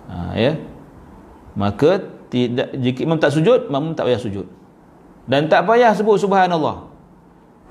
[0.09, 0.57] ha, ya
[1.53, 4.45] maka tidak jika imam tak sujud makmum tak payah sujud
[5.29, 6.89] dan tak payah sebut subhanallah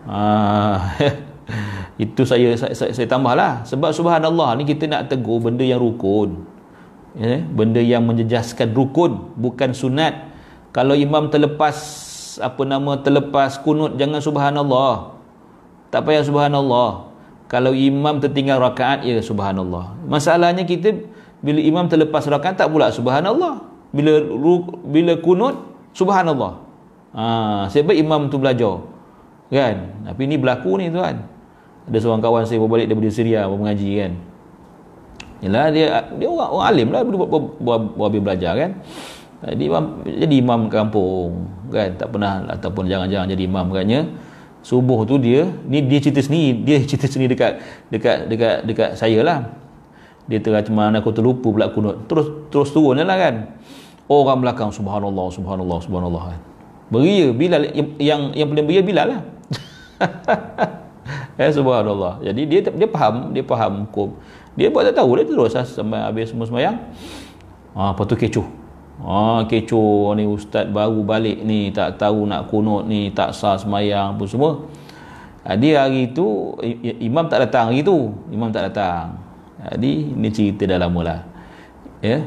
[0.06, 0.94] Ah,
[2.02, 6.46] itu saya saya, saya, saya tambahlah sebab subhanallah ni kita nak tegur benda yang rukun.
[7.18, 10.30] Ya, benda yang menjejaskan rukun bukan sunat.
[10.70, 11.74] Kalau imam terlepas
[12.38, 15.18] apa nama terlepas kunut jangan subhanallah.
[15.90, 17.07] Tak payah subhanallah.
[17.48, 19.96] Kalau imam tertinggal rakaat ya subhanallah.
[20.04, 20.92] Masalahnya kita
[21.40, 23.64] bila imam terlepas rakaat tak pula subhanallah.
[23.88, 24.20] Bila
[24.84, 25.56] bila kunut
[25.96, 26.60] subhanallah.
[27.16, 27.24] Ha,
[27.72, 28.84] sebab imam tu belajar
[29.48, 31.24] kan tapi ni berlaku ni tuan
[31.88, 34.12] ada seorang kawan saya baru balik daripada Syria mengaji kan
[35.40, 37.00] yalah dia dia orang, orang alim lah
[37.96, 38.70] buat belajar kan
[39.40, 44.00] jadi imam jadi imam kampung kan tak pernah ataupun jangan-jangan jadi imam katnya
[44.68, 49.24] subuh tu dia ni dia cerita sendiri dia cerita sendiri dekat dekat dekat dekat saya
[49.24, 49.48] lah.
[50.28, 53.56] Dia mana aku terlupa pula kunut terus terus turun lah kan.
[54.12, 56.40] Orang belakang subhanallah subhanallah subhanallah kan.
[56.92, 57.64] Beria bila
[57.96, 59.20] yang yang, paling beria bila lah.
[61.38, 62.20] Eh subhanallah.
[62.20, 64.20] Jadi dia dia faham dia faham hukum.
[64.52, 66.76] Dia buat tak tahu dia terus lah sampai habis semua sembahyang
[67.78, 68.46] ah apa tu kecoh
[69.02, 74.18] ah kecoh ni ustaz baru balik ni tak tahu nak kunut ni tak sah sembahyang
[74.18, 74.52] pun semua.
[75.48, 76.58] Jadi hari tu
[77.00, 78.12] imam tak datang hari tu.
[78.28, 79.16] Imam tak datang.
[79.58, 81.20] Jadi ni cerita dah lama lah.
[82.04, 82.20] Ya?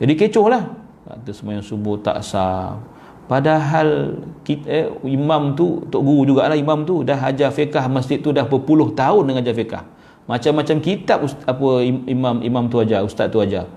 [0.00, 0.64] Jadi kecoh lah.
[1.04, 2.80] Kata sembahyang subuh tak sah.
[3.28, 8.34] Padahal kita, eh, imam tu, Tok Guru jugalah imam tu dah ajar fiqah masjid tu
[8.34, 9.84] dah berpuluh tahun dengan ajar fiqah.
[10.26, 13.68] Macam-macam kitab apa imam imam tu ajar, ustaz tu ajar.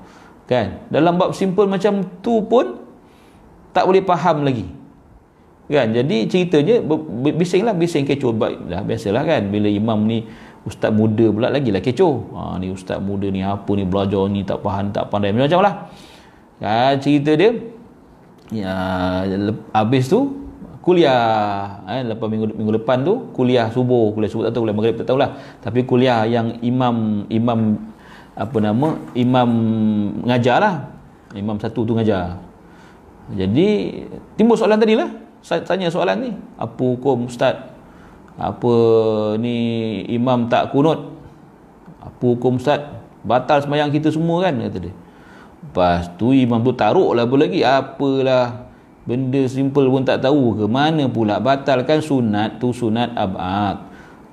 [0.46, 0.86] Kan?
[0.94, 2.78] Dalam bab simple macam tu pun
[3.74, 4.66] tak boleh faham lagi.
[5.66, 5.90] Kan?
[5.98, 6.86] Jadi ceritanya
[7.34, 8.32] bisinglah bising kecoh.
[8.70, 9.50] Dah biasalah kan?
[9.50, 10.30] Bila imam ni
[10.66, 12.16] ustaz muda pula lagi lah kecoh.
[12.38, 15.74] Ha, ni ustaz muda ni apa ni belajar ni tak faham tak pandai macam-macam lah.
[16.62, 17.52] Ha, cerita dia
[18.54, 18.74] ya,
[19.74, 20.46] habis tu
[20.86, 21.82] kuliah.
[21.90, 24.14] Eh, lepas minggu, minggu depan tu kuliah subuh.
[24.14, 25.34] Kuliah subuh tak tahu kuliah maghrib tak tahulah.
[25.66, 27.82] Tapi kuliah yang imam imam
[28.36, 29.50] apa nama imam
[30.28, 30.76] ngajar lah.
[31.32, 32.40] Imam satu tu ngajar.
[33.32, 33.68] Jadi
[34.38, 35.10] timbul soalan tadi lah
[35.40, 36.32] saya tanya soalan ni.
[36.60, 37.56] Apa hukum ustaz?
[38.36, 38.74] Apa
[39.40, 39.56] ni
[40.12, 41.16] imam tak kunut?
[42.04, 42.84] Apa hukum ustaz?
[43.26, 44.94] Batal semayang kita semua kan kata dia.
[45.66, 47.64] Lepas tu imam tu taruh lah apa lagi?
[47.64, 48.68] Apalah.
[49.06, 50.66] Benda simple pun tak tahu ke?
[50.66, 53.86] Mana pula batalkan sunat tu sunat abad?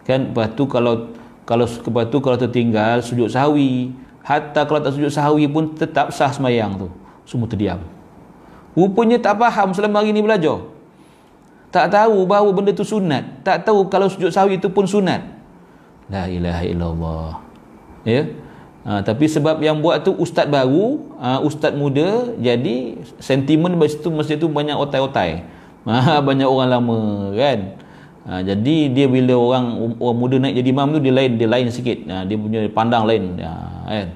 [0.08, 0.32] Kan?
[0.32, 3.90] Lepas tu kalau kalau lepas tu kalau tertinggal sujud sahwi
[4.22, 6.88] hatta kalau tak sujud sahwi pun tetap sah semayang tu.
[7.26, 7.82] Semua terdiam.
[8.72, 10.62] Rupanya tak faham selama hari ni belajar.
[11.72, 13.42] Tak tahu bahawa benda tu sunat.
[13.42, 15.24] Tak tahu kalau sujud sahwi itu pun sunat.
[16.06, 17.30] La ilaha illallah.
[18.06, 18.28] Ya?
[18.82, 24.10] Ha, tapi sebab yang buat tu ustaz baru ha, ustaz muda jadi sentimen masa tu
[24.10, 25.42] masa tu banyak otai-otai.
[25.82, 27.74] Ha, banyak orang lama kan
[28.28, 31.66] ha, jadi dia bila orang orang muda naik jadi imam tu dia lain dia lain
[31.70, 33.52] sikit ha, dia punya pandang lain ha,
[33.88, 34.08] kan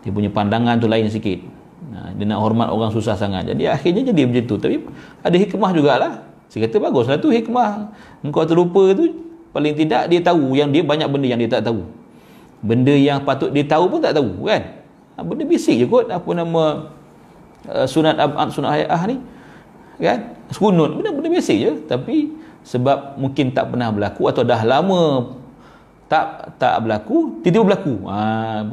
[0.00, 1.44] dia punya pandangan tu lain sikit
[1.92, 4.76] ha, dia nak hormat orang susah sangat jadi akhirnya jadi macam tu tapi
[5.20, 7.94] ada hikmah jugalah saya kata baguslah tu hikmah.
[8.26, 9.22] Engkau terlupa tu
[9.54, 11.86] paling tidak dia tahu yang dia banyak benda yang dia tak tahu.
[12.60, 14.82] Benda yang patut dia tahu pun tak tahu kan.
[15.14, 16.90] Ha, benda basic je kot apa nama
[17.70, 19.16] uh, sunat abad sunat hayah ni.
[20.02, 20.34] Kan?
[20.50, 22.34] Sunut benda-benda basic je tapi
[22.70, 25.34] sebab mungkin tak pernah berlaku atau dah lama
[26.06, 27.94] tak tak berlaku tiba-tiba berlaku.
[28.06, 28.18] Ha,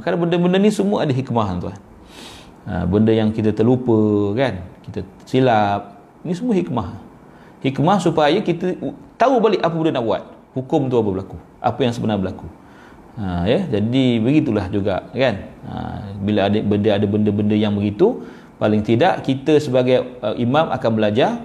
[0.06, 1.78] kerana benda-benda ni semua ada hikmah tuan
[2.70, 3.98] ha, benda yang kita terlupa
[4.38, 6.90] kan kita silap ni semua hikmah.
[7.66, 8.78] Hikmah supaya kita
[9.18, 10.22] tahu balik apa benda nak buat
[10.54, 12.46] hukum tu apa berlaku apa yang sebenar berlaku.
[13.18, 15.36] Ha, ya jadi begitulah juga kan?
[15.66, 15.74] Ha,
[16.22, 18.22] bila ada benda ada benda-benda yang begitu
[18.62, 21.38] paling tidak kita sebagai uh, imam akan belajar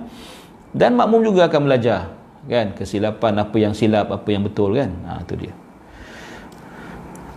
[0.72, 5.22] dan makmum juga akan belajar kan kesilapan apa yang silap apa yang betul kan ha
[5.26, 5.54] tu dia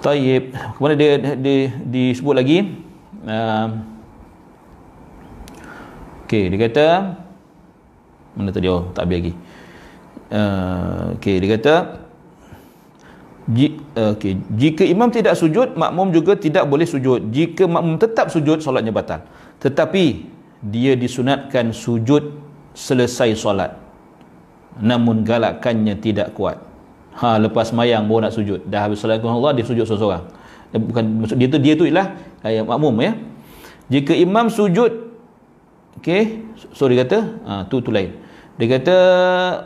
[0.05, 0.53] Taib.
[0.53, 2.77] Kemudian dia, dia disebut lagi.
[3.25, 3.73] Uh,
[6.29, 6.85] Okey, dia kata
[8.35, 9.33] mana tadi oh tak habis lagi
[10.35, 11.75] uh, okey dia kata
[13.95, 14.35] uh, okay.
[14.51, 19.23] jika imam tidak sujud makmum juga tidak boleh sujud jika makmum tetap sujud solatnya batal
[19.63, 20.27] tetapi
[20.59, 22.35] dia disunatkan sujud
[22.75, 23.71] selesai solat
[24.79, 26.59] namun galakannya tidak kuat.
[27.15, 28.67] Ha lepas mayang baru nak sujud.
[28.67, 30.23] Dah habis solat Allah dia sujud seorang-seorang.
[30.75, 32.07] Eh, bukan maksud dia tu dia tu ialah
[32.43, 33.15] eh, makmum ya.
[33.87, 34.91] Jika imam sujud
[36.03, 36.43] okey
[36.75, 37.17] sorry kata
[37.47, 38.23] ha tu tu lain.
[38.55, 38.97] Dia kata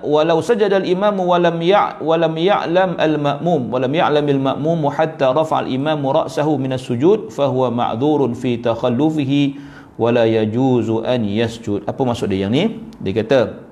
[0.01, 6.57] walau sajada al-imam walam ya' walam ya'lam al-ma'mum walam ya'lam al-ma'mum hatta rafa al-imam ra'sahu
[6.57, 9.61] min as-sujud fa huwa ma'dhurun fi takhallufihi
[9.93, 11.85] wala yajuzu an yasjud.
[11.85, 12.81] Apa maksud dia yang ni?
[12.97, 13.68] Dia kata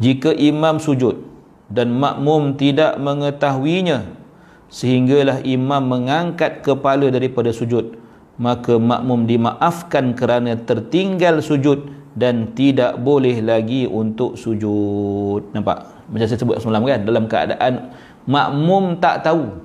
[0.00, 1.20] jika imam sujud
[1.68, 4.08] dan makmum tidak mengetahuinya
[4.72, 8.00] sehinggalah imam mengangkat kepala daripada sujud
[8.40, 15.52] maka makmum dimaafkan kerana tertinggal sujud dan tidak boleh lagi untuk sujud.
[15.52, 16.08] Nampak?
[16.08, 17.92] Macam saya sebut semalam kan dalam keadaan
[18.24, 19.60] makmum tak tahu.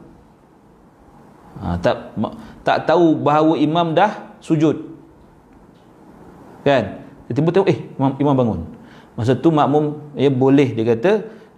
[1.55, 2.11] Ha, tak
[2.67, 4.75] tak tahu bahawa imam dah sujud.
[6.67, 6.99] Kan?
[7.31, 8.59] Tiba-tiba eh imam, imam bangun
[9.15, 11.11] masa tu makmum ya boleh dia kata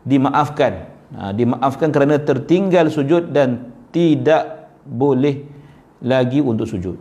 [0.08, 0.94] dimaafkan.
[1.18, 5.44] Ha, dimaafkan kerana tertinggal sujud dan tidak boleh
[6.04, 6.96] lagi untuk sujud.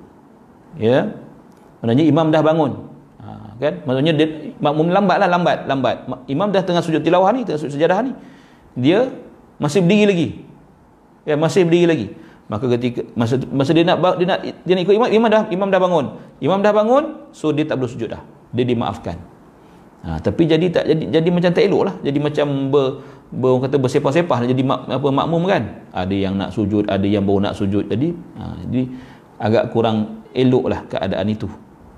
[0.79, 1.15] Ya?
[1.83, 2.73] Maknanya imam dah bangun.
[3.57, 3.89] Kan?
[3.89, 5.65] Maksudnya dia makmum lambat lah lambat.
[5.65, 5.97] Lambat
[6.29, 8.13] imam dah tengah sujud tilawah ni tengah sujud sejadah ni
[8.77, 9.09] dia
[9.57, 10.29] masih berdiri lagi.
[11.25, 12.07] Ya masih berdiri lagi.
[12.47, 15.69] Maka ketika masa masa dia nak dia nak dia nak ikut imam imam dah imam
[15.73, 16.07] dah bangun.
[16.45, 18.21] Imam dah bangun so dia tak perlu sujud dah.
[18.53, 19.17] Dia dimaafkan
[20.07, 22.87] ha, tapi jadi tak jadi jadi macam tak elok lah jadi macam ber,
[23.35, 27.27] ber orang kata bersepah-sepah jadi mak, apa makmum kan ada yang nak sujud ada yang
[27.27, 28.83] baru nak sujud jadi ha, jadi
[29.37, 31.51] agak kurang elok lah keadaan itu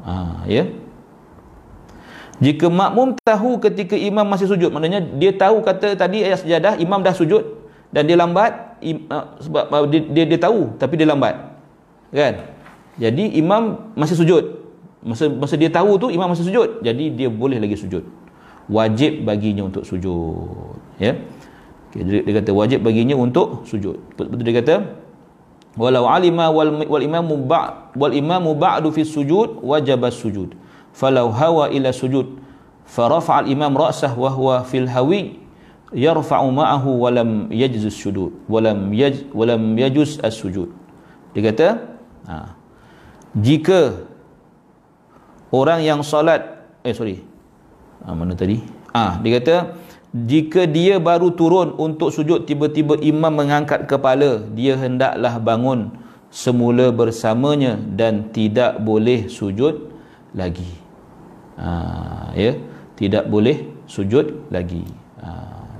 [0.03, 0.65] ha, ya
[2.39, 7.03] jika makmum tahu ketika imam masih sujud, maknanya dia tahu kata tadi ayat sejadah, imam
[7.03, 7.43] dah sujud
[7.91, 11.35] dan dia lambat im, uh, sebab uh, dia, dia dia tahu tapi dia lambat.
[12.15, 12.47] Kan?
[12.99, 14.58] Jadi imam masih sujud.
[15.03, 18.03] Masa masa dia tahu tu imam masih sujud, jadi dia boleh lagi sujud.
[18.69, 20.75] Wajib baginya untuk sujud.
[20.99, 21.17] Ya.
[21.89, 23.97] Okay, dia, dia kata wajib baginya untuk sujud.
[24.19, 24.75] Betul dia kata
[25.79, 30.59] walau alima wal, wal imamu ba' wal imamu ba'du fi sujud wajib sujud
[30.91, 32.43] falau hawa ila sujud
[32.83, 35.39] farafa al imam ra'sah wa huwa fil hawi
[35.95, 40.69] yarfa'u ma'ahu wa lam yajuz sujud wa lam yaj wa lam yajuz as-sujud
[41.33, 41.69] dia kata
[42.27, 42.59] ha,
[43.39, 44.09] jika
[45.53, 47.25] orang yang solat eh sorry.
[48.05, 48.63] Ha, mana tadi?
[48.95, 49.57] Ah ha, dia kata
[50.15, 55.93] jika dia baru turun untuk sujud tiba-tiba imam mengangkat kepala dia hendaklah bangun
[56.33, 59.93] semula bersamanya dan tidak boleh sujud
[60.33, 60.69] lagi.
[61.61, 62.57] Ha, ya
[62.97, 64.85] tidak boleh sujud lagi.
[65.21, 65.31] Ha,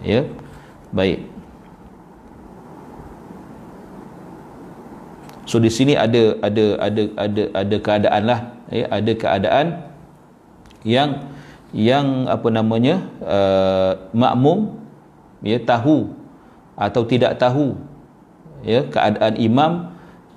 [0.05, 0.21] ya
[0.93, 1.25] baik.
[5.49, 9.67] So di sini ada ada ada ada ada keadaan lah ya ada keadaan
[10.85, 11.33] yang
[11.73, 14.81] yang apa namanya uh, makmum
[15.45, 16.17] ya tahu
[16.79, 17.77] atau tidak tahu
[18.65, 19.73] ya keadaan imam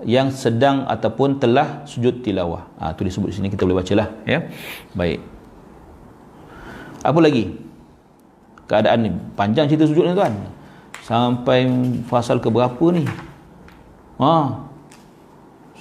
[0.02, 2.66] yang sedang ataupun telah sujud tilawah.
[2.82, 4.50] Ah ha, tu disebut di sini kita boleh bacalah ya.
[4.98, 5.22] Baik.
[7.06, 7.54] Apa lagi?
[8.66, 10.34] Keadaan ni panjang cerita sujud ni tuan.
[11.06, 11.70] Sampai
[12.10, 13.06] fasal ke berapa ni?
[14.22, 14.34] Ha.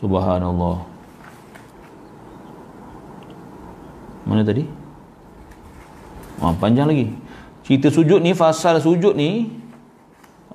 [0.01, 0.90] Subhanallah.
[4.25, 4.65] Mana tadi?
[6.41, 7.13] Ha, panjang lagi.
[7.65, 9.61] Cerita sujud ni, fasal sujud ni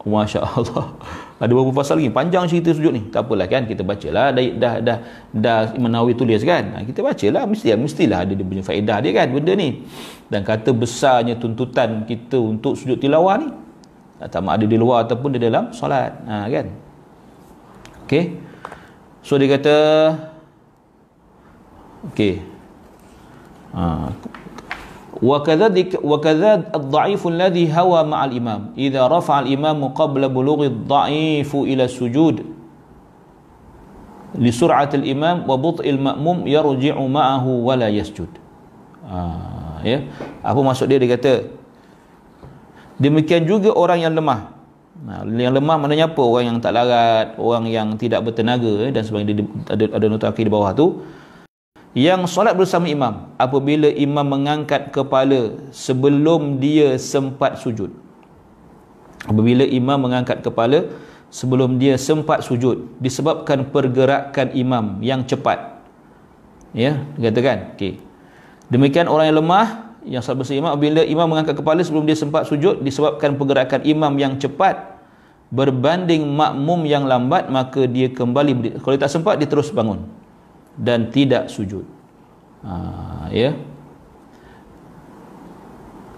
[0.05, 0.93] Masya Allah
[1.41, 2.13] ada beberapa pasal lagi?
[2.13, 3.01] Panjang cerita sujud ni.
[3.09, 4.29] Tak apalah kan kita bacalah.
[4.29, 4.97] Dah dah dah,
[5.33, 6.77] dah menawi tulis kan?
[6.77, 7.49] Ha, kita bacalah.
[7.49, 9.81] Mesti mestilah ada dia punya faedah dia kan benda ni.
[10.29, 13.49] Dan kata besarnya tuntutan kita untuk sujud tilawah ni
[14.15, 16.13] tak ada di luar ataupun di dalam solat.
[16.29, 16.65] Ha, kan?
[18.05, 18.23] Okey.
[19.25, 19.75] So dia kata
[22.13, 22.54] okey
[23.74, 24.12] ha,
[25.20, 32.36] وكذلك وكذا الضعيف الذي هوى مع الإمام إذا رفع الإمام قبل بلوغ الضعيف إلى السجود
[34.40, 38.30] لسرعة الإمام وبطء المأموم يرجع معه ولا يسجد
[39.10, 40.06] ah, ya
[40.40, 41.50] apa maksud dia dia kata
[42.96, 44.54] demikian juga orang yang lemah
[45.02, 49.02] nah, yang lemah maknanya apa orang yang tak larat orang yang tidak bertenaga eh, dan
[49.02, 51.02] sebagainya ada ada nota akhir di bawah tu
[51.95, 57.87] yang solat bersama imam apabila imam mengangkat kepala sebelum dia sempat sujud.
[59.23, 60.91] Apabila imam mengangkat kepala
[61.31, 65.79] sebelum dia sempat sujud disebabkan pergerakan imam yang cepat.
[66.75, 68.03] Ya katakan okey.
[68.67, 69.67] Demikian orang yang lemah
[70.03, 74.13] yang solat bersama imam apabila imam mengangkat kepala sebelum dia sempat sujud disebabkan pergerakan imam
[74.19, 74.99] yang cepat
[75.47, 80.05] berbanding makmum yang lambat maka dia kembali kalau dia tak sempat dia terus bangun
[80.75, 81.83] dan tidak sujud.
[82.65, 83.55] Ha, ya.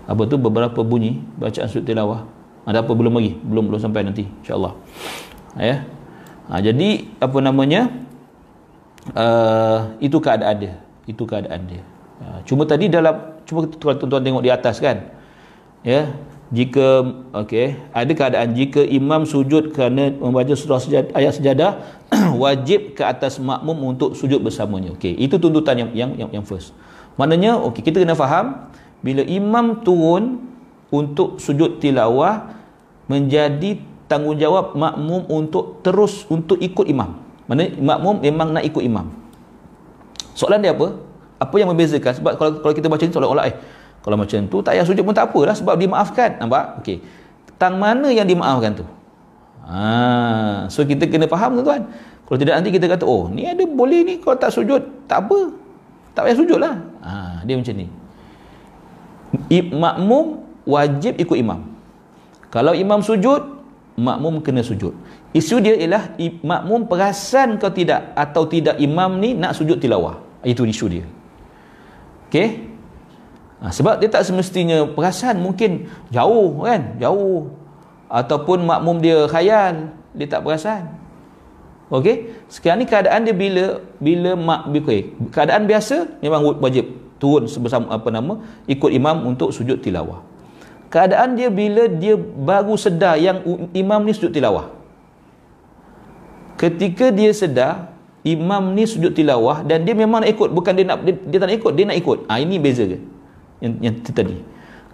[0.07, 2.23] Apa tu beberapa bunyi bacaan sujud tilawah.
[2.67, 3.35] Ada apa belum lagi?
[3.43, 4.73] Belum belum sampai nanti insya-Allah.
[5.59, 5.83] Ya.
[6.51, 7.91] Ha, jadi apa namanya?
[9.15, 10.75] Uh, itu keadaan dia.
[11.07, 11.83] Itu keadaan dia.
[12.19, 15.15] Uh, cuma tadi dalam cuma tuan-tuan tengok di atas kan.
[15.85, 16.11] Ya,
[16.47, 17.03] jika
[17.43, 21.71] okey ada keadaan jika imam sujud kerana membaca surah sejadah, ayat sejadah
[22.43, 24.95] wajib ke atas makmum untuk sujud bersamanya.
[24.95, 26.71] Okey itu tuntutan yang yang yang, yang first.
[27.19, 28.71] Maknanya okey kita kena faham
[29.03, 30.47] bila imam turun
[30.87, 32.55] untuk sujud tilawah
[33.11, 37.19] menjadi tanggungjawab makmum untuk terus untuk ikut imam.
[37.51, 39.11] Maknanya makmum memang nak ikut imam.
[40.31, 40.95] Soalan dia apa?
[41.43, 42.15] Apa yang membezakan?
[42.15, 43.55] Sebab kalau kalau kita baca ni seolah-olah eh
[44.07, 46.39] kalau macam tu tak payah sujud pun tak apalah sebab dimaafkan.
[46.39, 46.79] Nampak?
[46.79, 47.03] Okey.
[47.59, 48.87] Tang mana yang dimaafkan tu?
[49.67, 51.91] Ha, so kita kena faham tuan-tuan.
[52.23, 54.79] Kalau tidak nanti kita kata, oh ni ada boleh ni kalau tak sujud,
[55.11, 55.51] tak apa.
[56.15, 56.79] Tak payah sujud lah.
[57.03, 57.91] Ha, dia macam ni.
[59.75, 60.25] Makmum
[60.63, 61.67] wajib ikut imam.
[62.47, 63.43] Kalau imam sujud,
[63.99, 64.95] makmum kena sujud.
[65.35, 66.15] Isu dia ialah
[66.47, 70.15] makmum perasan kau tidak atau tidak imam ni nak sujud tilawah.
[70.47, 71.03] Itu isu dia.
[72.31, 72.76] Okey?
[73.57, 77.49] Ha, sebab dia tak semestinya perasan mungkin jauh kan, jauh.
[78.07, 80.93] Ataupun makmum dia khayal, dia tak perasan.
[81.87, 85.15] Okey, sekarang ni keadaan dia bila bila mak okay.
[85.31, 86.83] keadaan biasa memang wajib
[87.15, 90.19] turun bersama apa nama ikut imam untuk sujud tilawah.
[90.91, 93.39] Keadaan dia bila dia baru sedar yang
[93.71, 94.67] imam ni sujud tilawah.
[96.59, 97.95] Ketika dia sedar
[98.27, 101.47] imam ni sujud tilawah dan dia memang nak ikut bukan dia nak dia, dia tak
[101.47, 102.17] nak ikut dia nak ikut.
[102.27, 102.99] Ah ha, ini beza ke?
[103.63, 104.37] Yang, yang tadi.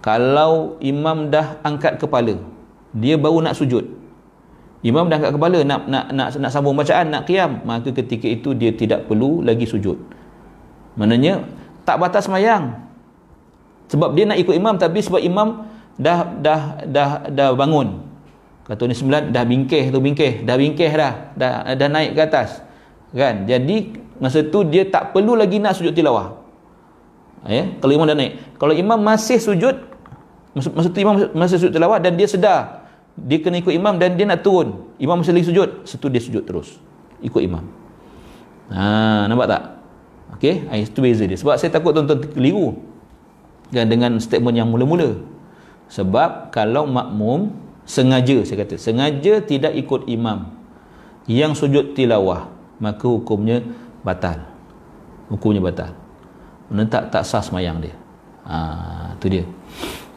[0.04, 2.36] Kalau imam dah angkat kepala
[2.92, 3.88] dia baru nak sujud.
[4.84, 8.52] Imam dah angkat kepala nak nak nak nak sambung bacaan nak qiyam maka ketika itu
[8.52, 9.96] dia tidak perlu lagi sujud.
[11.00, 11.48] Maknanya
[11.88, 12.84] tak batas mayang.
[13.88, 18.04] Sebab dia nak ikut imam tapi sebab imam dah dah dah dah bangun.
[18.64, 22.60] Kata ni sembilan dah bingkih tu bingkih dah bingkih dah dah dah naik ke atas.
[23.16, 23.48] Kan?
[23.48, 26.43] Jadi masa tu dia tak perlu lagi nak sujud tilawah
[27.48, 28.32] ya kalau imam dah naik.
[28.56, 29.76] Kalau imam masih sujud
[30.54, 34.42] tu imam masa sujud tilawah dan dia sedar dia kena ikut imam dan dia nak
[34.42, 34.90] turun.
[34.98, 36.78] Imam masih lagi sujud situ dia sujud terus.
[37.20, 37.62] Ikut imam.
[38.72, 39.62] Ha nampak tak?
[40.38, 41.38] Okey ha, itu beza dia.
[41.38, 42.80] Sebab saya takut tuan-tuan keliru
[43.70, 45.20] dan dengan statement yang mula-mula.
[45.92, 50.48] Sebab kalau makmum sengaja saya kata sengaja tidak ikut imam
[51.28, 52.48] yang sujud tilawah
[52.80, 53.60] maka hukumnya
[54.00, 54.42] batal.
[55.28, 56.03] Hukumnya batal
[56.74, 57.94] Mana tak sah semayang dia
[58.50, 59.46] ha, tu dia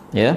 [0.09, 0.33] ya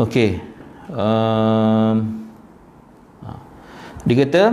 [0.00, 0.40] okey
[0.88, 2.24] um,
[3.20, 3.36] ha.
[4.08, 4.44] dia kata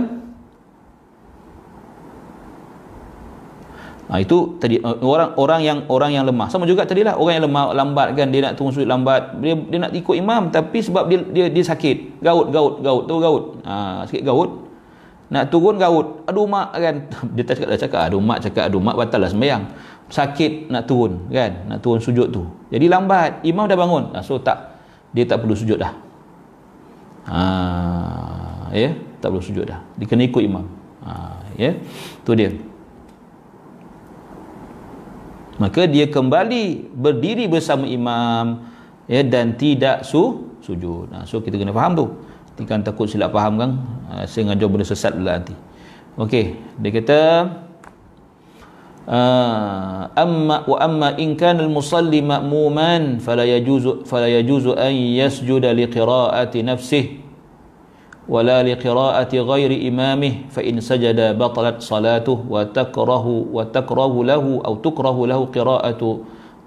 [4.12, 6.52] Ha, itu tadi uh, orang orang yang orang yang lemah.
[6.52, 9.40] Sama juga tadilah orang yang lemah lambat kan dia nak tunggu sujud lambat.
[9.40, 12.20] Dia dia nak ikut imam tapi sebab dia dia, dia sakit.
[12.20, 13.64] Gaut gaut gaut tu gaut.
[13.64, 14.71] Ha, sakit gaut.
[15.32, 16.28] Nak turun gaut.
[16.28, 16.96] Aduh mak kan.
[17.34, 19.64] Dia tak cakap dah cakap aduh mak cakap aduh mak batal lah sembahyang.
[20.12, 21.72] Sakit nak turun kan.
[21.72, 22.44] Nak turun sujud tu.
[22.68, 23.40] Jadi lambat.
[23.48, 24.12] Imam dah bangun.
[24.12, 24.76] Ha, so tak
[25.16, 25.92] dia tak perlu sujud dah.
[27.22, 27.40] Ha,
[28.76, 28.92] ya,
[29.24, 29.80] tak perlu sujud dah.
[29.96, 30.68] Dia kena ikut imam.
[31.00, 31.12] Ha,
[31.56, 31.80] ya.
[32.28, 32.52] Tu dia
[35.60, 38.66] maka dia kembali berdiri bersama imam
[39.06, 41.12] ya dan tidak su sujud.
[41.12, 42.06] Nah, so kita kena faham tu
[42.57, 43.71] Tikan takut silap faham kan,
[44.09, 45.53] uh, saya ngajar benda sesat pula nanti.
[46.17, 47.19] Okey, dia kata
[49.05, 55.85] uh, amma wa amma in kana al-musalli ma'muman fala yajuzu fala yajuzu an yasjuda li
[55.85, 57.27] qira'ati nafsihi
[58.27, 63.25] ولا لقراءة غير إمامه فإن سجد بطلت صلاته وتكره
[63.55, 66.01] وتكره له أو تكره له قراءة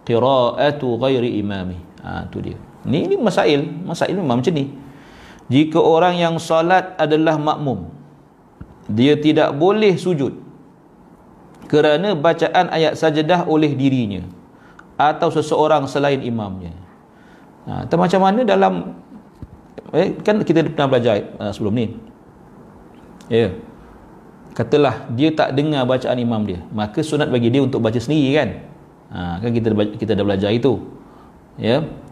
[0.09, 4.73] قراءة غير إمامه ha, tu dia ni, ni masail masail memang macam ni
[5.52, 7.90] jika orang yang salat adalah makmum
[8.90, 10.34] dia tidak boleh sujud
[11.66, 14.22] kerana bacaan ayat sajadah oleh dirinya
[14.96, 16.72] atau seseorang selain imamnya
[17.66, 18.96] ha, macam mana dalam
[19.92, 21.86] eh, kan kita pernah belajar uh, sebelum ni
[23.28, 23.52] ya yeah.
[24.54, 28.50] katalah dia tak dengar bacaan imam dia maka sunat bagi dia untuk baca sendiri kan
[29.12, 29.68] ha, kan kita
[29.98, 30.80] kita dah belajar itu
[31.58, 32.05] ya yeah.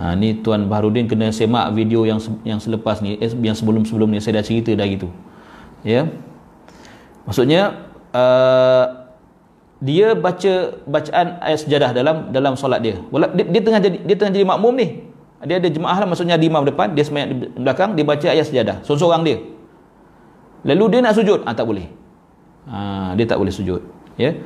[0.00, 4.18] Ha, ni tuan Baharudin kena semak video yang yang selepas ni eh, yang sebelum-sebelum ni.
[4.24, 5.12] Saya dah cerita dah gitu.
[5.84, 5.92] Ya?
[5.92, 6.04] Yeah.
[7.28, 8.84] maksudnya uh,
[9.80, 10.52] dia baca
[10.84, 13.00] bacaan ayat sejadah dalam dalam solat dia.
[13.36, 14.88] dia dia tengah jadi dia tengah jadi makmum ni.
[15.40, 18.44] Dia ada jemaah lah maksudnya di imam depan dia semayang di belakang dia baca ayat
[18.48, 19.36] sejadah seorang-seorang dia.
[20.68, 21.40] Lalu dia nak sujud.
[21.48, 21.88] Ah tak boleh.
[22.68, 23.80] Ha, dia tak boleh sujud.
[24.20, 24.36] Ya?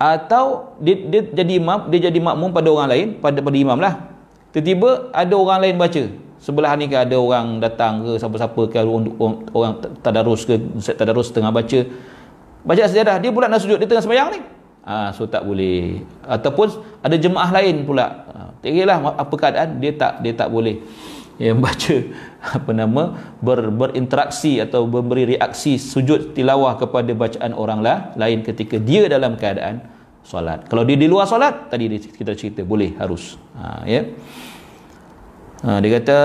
[0.00, 4.15] Atau dia, dia jadi imam dia jadi makmum pada orang lain pada pada imam lah
[4.56, 6.04] tiba-tiba ada orang lain baca.
[6.40, 9.12] Sebelah ni ke ada orang datang ke siapa-siapa ke orang,
[9.52, 10.56] orang tadarus ke
[10.96, 11.84] tadarus tengah baca.
[12.64, 14.40] Baca sejadah dia pula nak sujud dia tengah sembahyang ni.
[14.88, 16.00] Ha, so tak boleh.
[16.24, 16.72] Ataupun
[17.04, 18.24] ada jemaah lain pula.
[18.32, 20.80] Ha, tak kira lah apa keadaan dia tak dia tak boleh.
[21.36, 21.96] Yang baca
[22.56, 23.02] apa nama
[23.44, 29.36] ber, berinteraksi atau memberi reaksi sujud tilawah kepada bacaan orang lah lain ketika dia dalam
[29.36, 29.84] keadaan
[30.24, 30.64] solat.
[30.70, 33.34] Kalau dia di luar solat tadi kita cerita boleh harus.
[33.58, 34.06] Ha, ya
[35.64, 36.20] ha, dia kata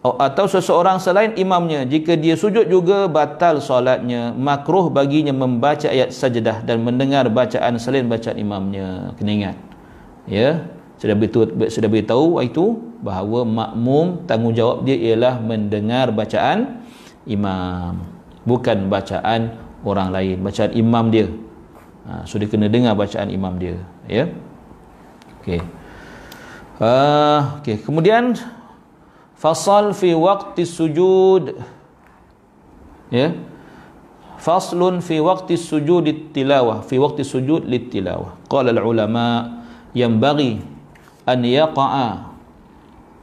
[0.00, 4.32] atau seseorang selain imamnya jika dia sujud juga batal solatnya.
[4.32, 9.12] Makruh baginya membaca ayat sajadah dan mendengar bacaan selain bacaan imamnya.
[9.20, 9.56] Kena ingat.
[10.24, 10.72] Ya?
[10.96, 16.84] Sudah beritahu sudah beritahu itu bahawa makmum tanggungjawab dia ialah mendengar bacaan
[17.24, 18.00] imam
[18.44, 19.52] bukan bacaan
[19.84, 21.28] orang lain bacaan imam dia.
[22.08, 23.76] Ha, so dia kena dengar bacaan imam dia.
[24.08, 24.32] Ya?
[25.44, 25.79] Okey
[26.80, 28.34] uh, okey kemudian
[29.36, 31.54] fasal fi waqti sujud
[33.14, 33.36] ya
[34.40, 39.60] faslun fi waqti sujud tilawah fi waqti sujud litilawah qala al ulama
[39.90, 40.58] ينبغي
[41.28, 41.92] أن يقع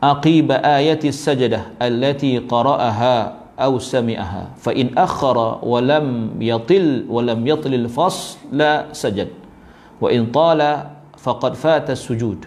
[0.04, 3.16] عقيب آية السجدة التي قرأها
[3.60, 8.60] أو سمعها فإن أخر ولم يطل ولم يطل الفصل
[8.92, 9.30] سجد
[10.02, 10.62] وإن طال
[11.18, 12.46] فقد فات السجود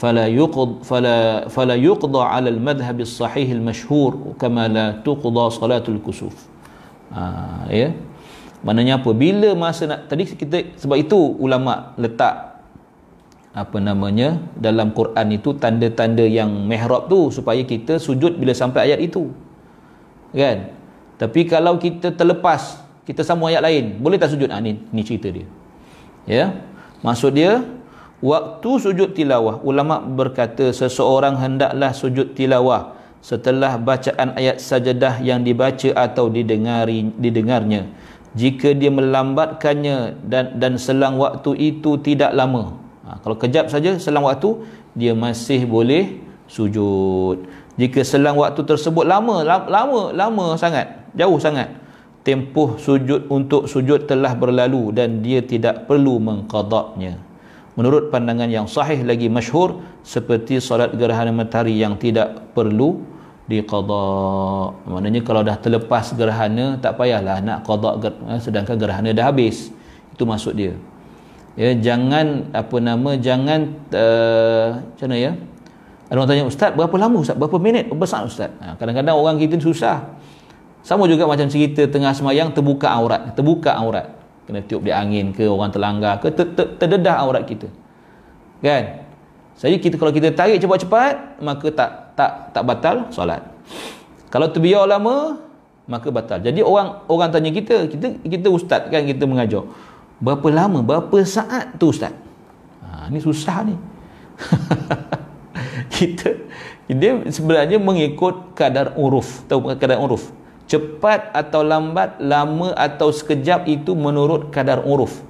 [0.00, 6.36] فلا يقض فلا فلا يقضى على المذهب الصحيح المشهور كما لا تقضى صلاة الكسوف
[7.12, 7.92] آه ya
[8.64, 12.60] maknanya apa bila masa nak tadi kita sebab itu ulama letak
[13.50, 19.00] apa namanya dalam Quran itu tanda-tanda yang mihrab tu supaya kita sujud bila sampai ayat
[19.02, 19.32] itu
[20.30, 20.70] kan
[21.18, 25.28] tapi kalau kita terlepas kita sambung ayat lain boleh tak sujud ha, ni, ni cerita
[25.34, 25.48] dia
[26.30, 26.44] ya
[27.02, 27.64] maksud dia
[28.25, 35.93] waktu sujud tilawah ulama berkata seseorang hendaklah sujud tilawah setelah bacaan ayat sajadah yang dibaca
[35.93, 37.85] atau didengari didengarnya.
[38.35, 42.75] Jika dia melambatkannya dan dan selang waktu itu tidak lama.
[43.05, 44.57] Ha, kalau kejap saja selang waktu
[44.97, 46.17] dia masih boleh
[46.49, 47.45] sujud.
[47.77, 51.71] Jika selang waktu tersebut lama lama lama sangat jauh sangat
[52.25, 57.34] tempoh sujud untuk sujud telah berlalu dan dia tidak perlu mengqadaknya
[57.75, 63.03] menurut pandangan yang sahih lagi masyhur seperti solat gerhana matahari yang tidak perlu
[63.45, 64.07] diqada.
[64.89, 69.69] Maknanya kalau dah terlepas gerhana tak payahlah nak qada eh, sedangkan gerhana dah habis.
[70.15, 70.73] Itu maksud dia.
[71.55, 75.31] Ya jangan apa nama jangan uh, macam mana ya?
[76.11, 77.35] Ada orang tanya ustaz berapa lama ustaz?
[77.35, 77.87] Berapa minit?
[77.87, 78.51] Berapa saat ustaz.
[78.59, 80.15] Ha, kadang-kadang orang kita susah.
[80.83, 84.14] Sama juga macam cerita tengah semayang terbuka aurat terbuka aurat
[84.45, 87.67] kena tiup dia angin ke orang terlanggar ke ter, ter, terdedah aurat kita
[88.61, 89.05] kan
[89.55, 91.89] saya kita kalau kita tarik cepat-cepat maka tak
[92.19, 93.39] tak tak batal solat.
[94.27, 95.39] Kalau terbiar lama
[95.87, 96.43] maka batal.
[96.43, 99.63] Jadi orang orang tanya kita, kita kita ustaz kan kita mengajar.
[100.19, 102.11] Berapa lama, berapa saat tu ustaz?
[102.83, 103.75] Ha ni susah ni.
[105.95, 106.35] kita
[106.91, 109.47] dia sebenarnya mengikut kadar uruf.
[109.47, 110.35] Tahu kadar uruf?
[110.65, 115.21] Cepat atau lambat, lama atau sekejap itu menurut kadar uruf.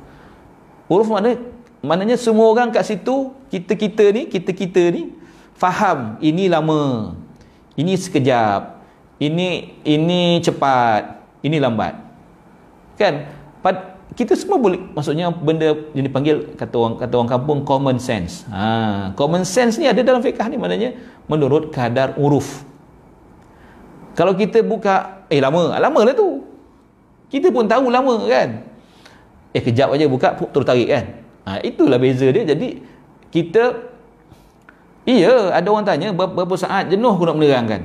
[0.88, 1.56] Uruf maknanya
[1.86, 5.14] Maknanya semua orang kat situ, kita-kita ni, kita-kita ni
[5.54, 7.14] faham ini lama.
[7.78, 8.82] Ini sekejap.
[9.22, 11.22] Ini ini cepat.
[11.46, 11.94] Ini lambat.
[12.98, 13.30] Kan?
[13.62, 18.48] Pad, kita semua boleh maksudnya benda yang dipanggil kata orang kata orang kampung common sense.
[18.50, 20.98] Ha, common sense ni ada dalam fiqh ni maknanya
[21.30, 22.66] menurut kadar uruf.
[24.16, 26.43] Kalau kita buka eh lama, lama lah tu.
[27.30, 28.63] Kita pun tahu lama kan.
[29.55, 31.05] Eh kejap aja buka terus tarik kan.
[31.45, 32.43] Ha, itulah beza dia.
[32.45, 32.82] Jadi
[33.34, 33.76] kita
[35.05, 37.82] iya ada orang tanya berapa saat jenuh aku nak menerangkan.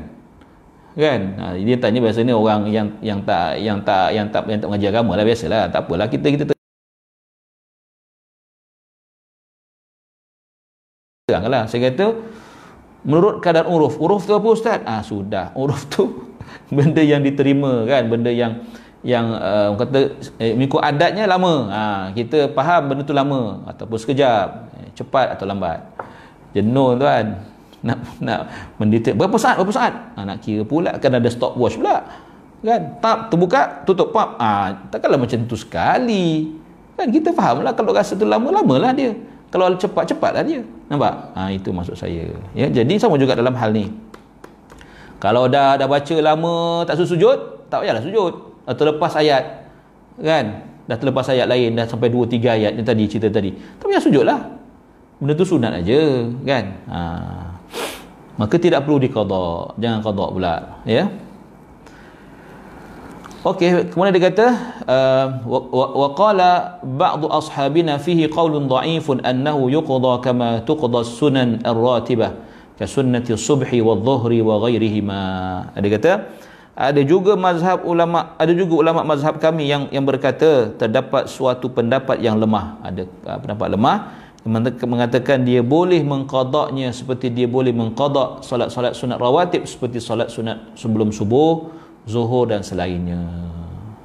[0.99, 1.21] Kan?
[1.41, 4.91] Ha, dia tanya biasanya orang yang yang tak yang tak yang tak yang tak mengajar
[4.93, 5.63] agama lah biasalah.
[5.73, 6.45] Tak apalah kita kita
[11.31, 11.65] teranglah.
[11.71, 12.07] Saya kata
[13.07, 13.97] menurut kadar uruf.
[13.97, 14.83] Uruf tu apa ustaz?
[14.85, 15.55] Ah sudah.
[15.57, 16.30] Uruf tu
[16.77, 18.65] benda yang diterima kan, benda yang
[19.01, 21.55] yang uh, kata eh, mengikut adatnya lama.
[21.73, 21.83] Ha,
[22.13, 24.47] kita faham benda tu lama ataupun sekejap
[24.77, 25.81] eh, cepat atau lambat.
[26.53, 27.41] Jenuh tuan
[27.87, 28.41] nak nak
[28.77, 29.93] mendetail berapa saat berapa saat?
[30.17, 32.05] Ha, nak kira pula kan ada stopwatch pula
[32.61, 32.81] kan?
[33.01, 36.53] Pap terbuka tutup pap ha, takkanlah macam tu sekali.
[37.01, 39.17] Kan kita faham lah kalau rasa tu lama-lama lah dia.
[39.49, 40.61] Kalau cepat-cepat lah dia.
[40.93, 41.33] Nampak?
[41.33, 42.29] Ha, itu maksud saya.
[42.53, 43.89] Ya jadi sama juga dalam hal ni
[45.21, 48.33] kalau dah dah baca lama tak sujud tak payahlah sujud.
[48.67, 49.71] Atau lepas ayat
[50.19, 50.67] kan?
[50.91, 53.55] Dah terlepas ayat lain dah sampai 2 3 ayat ni tadi cerita tadi.
[53.55, 54.59] Tapi ya sujudlah.
[55.23, 56.01] Benda tu sunat aja
[56.43, 56.65] kan?
[56.91, 57.01] Ha.
[58.41, 60.55] maka tidak perlu diqada jangan qada pula
[60.89, 61.05] ya?
[63.41, 64.47] Okey, kemudian dia kata
[64.85, 72.37] uh, wa qala ba'd ashabina fihi qaulun dha'ifun annahu yuqda kama tuqda sunan ar-ratibah
[72.81, 75.21] ka sunnati subhi wa dhuhri wa ghairihima.
[75.77, 76.13] Dia kata
[76.73, 82.25] ada juga mazhab ulama ada juga ulama mazhab kami yang yang berkata terdapat suatu pendapat
[82.25, 82.81] yang lemah.
[82.81, 83.97] Ada uh, pendapat lemah
[84.89, 91.13] mengatakan dia boleh mengqadaknya seperti dia boleh mengqadak solat-solat sunat rawatib seperti solat sunat sebelum
[91.13, 91.69] subuh
[92.09, 93.21] zuhur dan selainnya.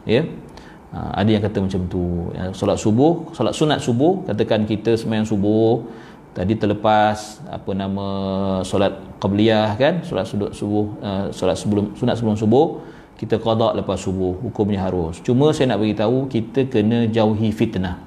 [0.03, 0.27] Ya?
[0.91, 2.27] Uh, ada yang kata macam tu.
[2.51, 5.79] Solat subuh solat sunat subuh katakan kita sembahyang subuh
[6.35, 8.07] tadi terlepas apa nama
[8.67, 10.03] solat qabliyah kan?
[10.03, 12.83] Solat sudut subuh uh, solat sebelum sunat sebelum subuh
[13.15, 14.35] kita qada lepas subuh.
[14.43, 15.23] Hukumnya harus.
[15.23, 18.03] Cuma saya nak bagi tahu kita kena jauhi fitnah.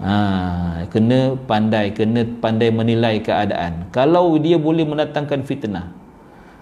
[0.00, 3.92] Ha, kena pandai kena pandai menilai keadaan.
[3.92, 6.00] Kalau dia boleh mendatangkan fitnah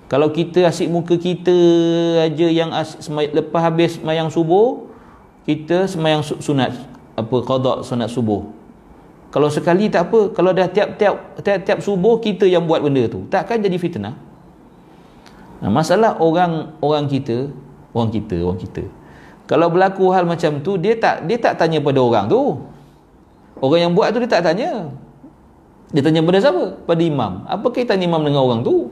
[0.08, 1.52] kalau kita asyik muka kita
[2.24, 4.88] aja yang asyik, lepas habis semayang subuh
[5.44, 6.72] kita semayang sunat
[7.12, 8.48] apa qada sunat subuh
[9.28, 13.60] kalau sekali tak apa kalau dah tiap-tiap tiap-tiap subuh kita yang buat benda tu takkan
[13.60, 14.16] jadi fitnah.
[15.58, 17.52] Nah, masalah orang orang kita
[17.92, 18.88] orang kita orang kita.
[19.44, 22.56] Kalau berlaku hal macam tu dia tak dia tak tanya pada orang tu.
[23.60, 24.88] Orang yang buat tu dia tak tanya.
[25.92, 26.64] Dia tanya pada siapa?
[26.88, 27.44] Pada imam.
[27.44, 28.88] Apa kaitan imam dengan orang tu?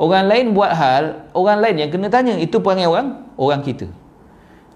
[0.00, 3.88] Orang lain buat hal orang lain yang kena tanya itu perangai orang orang kita.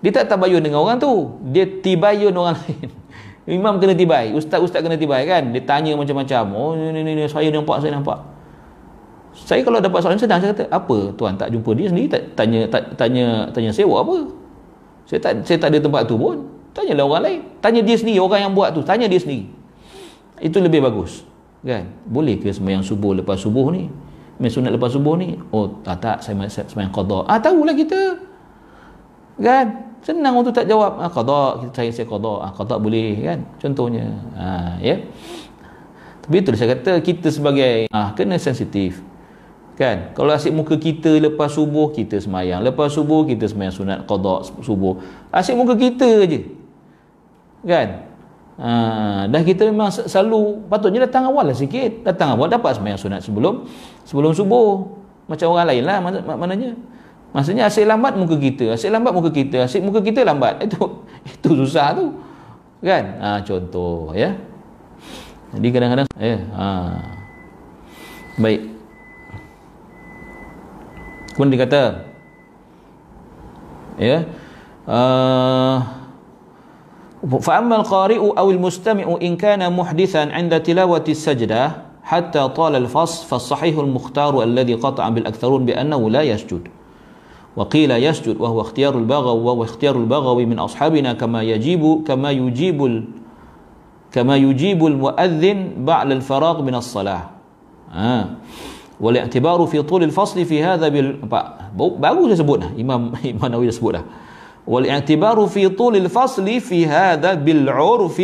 [0.05, 1.39] Dia tak tabayun dengan orang tu.
[1.49, 3.00] Dia tibayun orang lain
[3.51, 5.51] Imam kena tibai, ustaz-ustaz kena tibai kan.
[5.51, 6.45] Dia tanya macam-macam.
[6.55, 8.19] Oh ni ni ni saya nampak saya nampak.
[9.35, 12.67] Saya kalau dapat soalan sedang saya kata, "Apa tuan tak jumpa dia sendiri tak tanya
[12.71, 14.31] tak, tanya tanya sewa apa?"
[15.11, 16.47] Saya tak saya tak ada tempat tu pun.
[16.71, 17.41] Tanyalah orang lain.
[17.59, 19.51] Tanya dia sendiri orang yang buat tu, tanya dia sendiri.
[20.39, 21.27] Itu lebih bagus.
[21.67, 21.91] Kan?
[22.07, 23.91] Boleh ke sembahyang subuh lepas subuh ni?
[24.39, 25.35] Sembahyang sunat lepas subuh ni?
[25.51, 27.27] Oh, tak tak saya sembahyang qada.
[27.27, 28.01] Ah tahulah kita.
[29.43, 29.90] Kan?
[30.01, 31.01] Senang untuk tak jawab.
[31.01, 33.39] Ah qada kita saya saya qada ah qada boleh kan?
[33.61, 34.07] Contohnya.
[34.37, 34.97] Ha ya.
[36.21, 39.01] Tapi itu saya kata kita sebagai ah kena sensitif
[39.77, 40.13] kan?
[40.13, 42.61] Kalau asyik muka kita lepas subuh kita semayang.
[42.61, 45.01] Lepas subuh kita semayang sunat qada subuh.
[45.33, 46.41] Asyik muka kita je
[47.65, 48.09] kan?
[48.61, 52.05] Ha, dah kita memang selalu patutnya datang awal lah sikit.
[52.05, 53.65] Datang awal dapat semayang sunat sebelum
[54.05, 54.85] sebelum subuh.
[55.25, 56.77] Macam orang lain lah mak- maknanya
[57.36, 60.80] maksudnya asyik lambat muka kita asyik lambat muka kita asyik muka kita lambat itu
[61.28, 62.06] itu susah tu
[62.80, 64.36] kan ha, contoh ya
[65.56, 66.68] jadi kadang-kadang ya ha.
[68.40, 68.62] baik
[71.36, 71.84] kemudian dia kata
[74.00, 74.18] ya
[74.88, 75.80] uh,
[77.26, 81.72] فأما القارئ أو المستمع إن كان محدثا عند تلاوة السجدة
[82.06, 86.68] حتى طال الفصل فالصحيح المختار الذي قطع بالأكثرون بأنه لا يسجد
[87.57, 93.05] وقيل يسجد وهو اختيار البغوي وهو اختيار البغوي من أصحابنا كما يجيب كما يجيب
[94.13, 97.23] كما يجيب المؤذن بعد الفراغ من الصلاة.
[97.95, 98.25] آه.
[99.01, 101.19] والاعتبار في طول الفصل في هذا بال...
[102.77, 104.05] Imam Imam Nawawi dah sebut dah
[104.71, 108.19] والاعتبار في طول الفصل في هذا بالعرف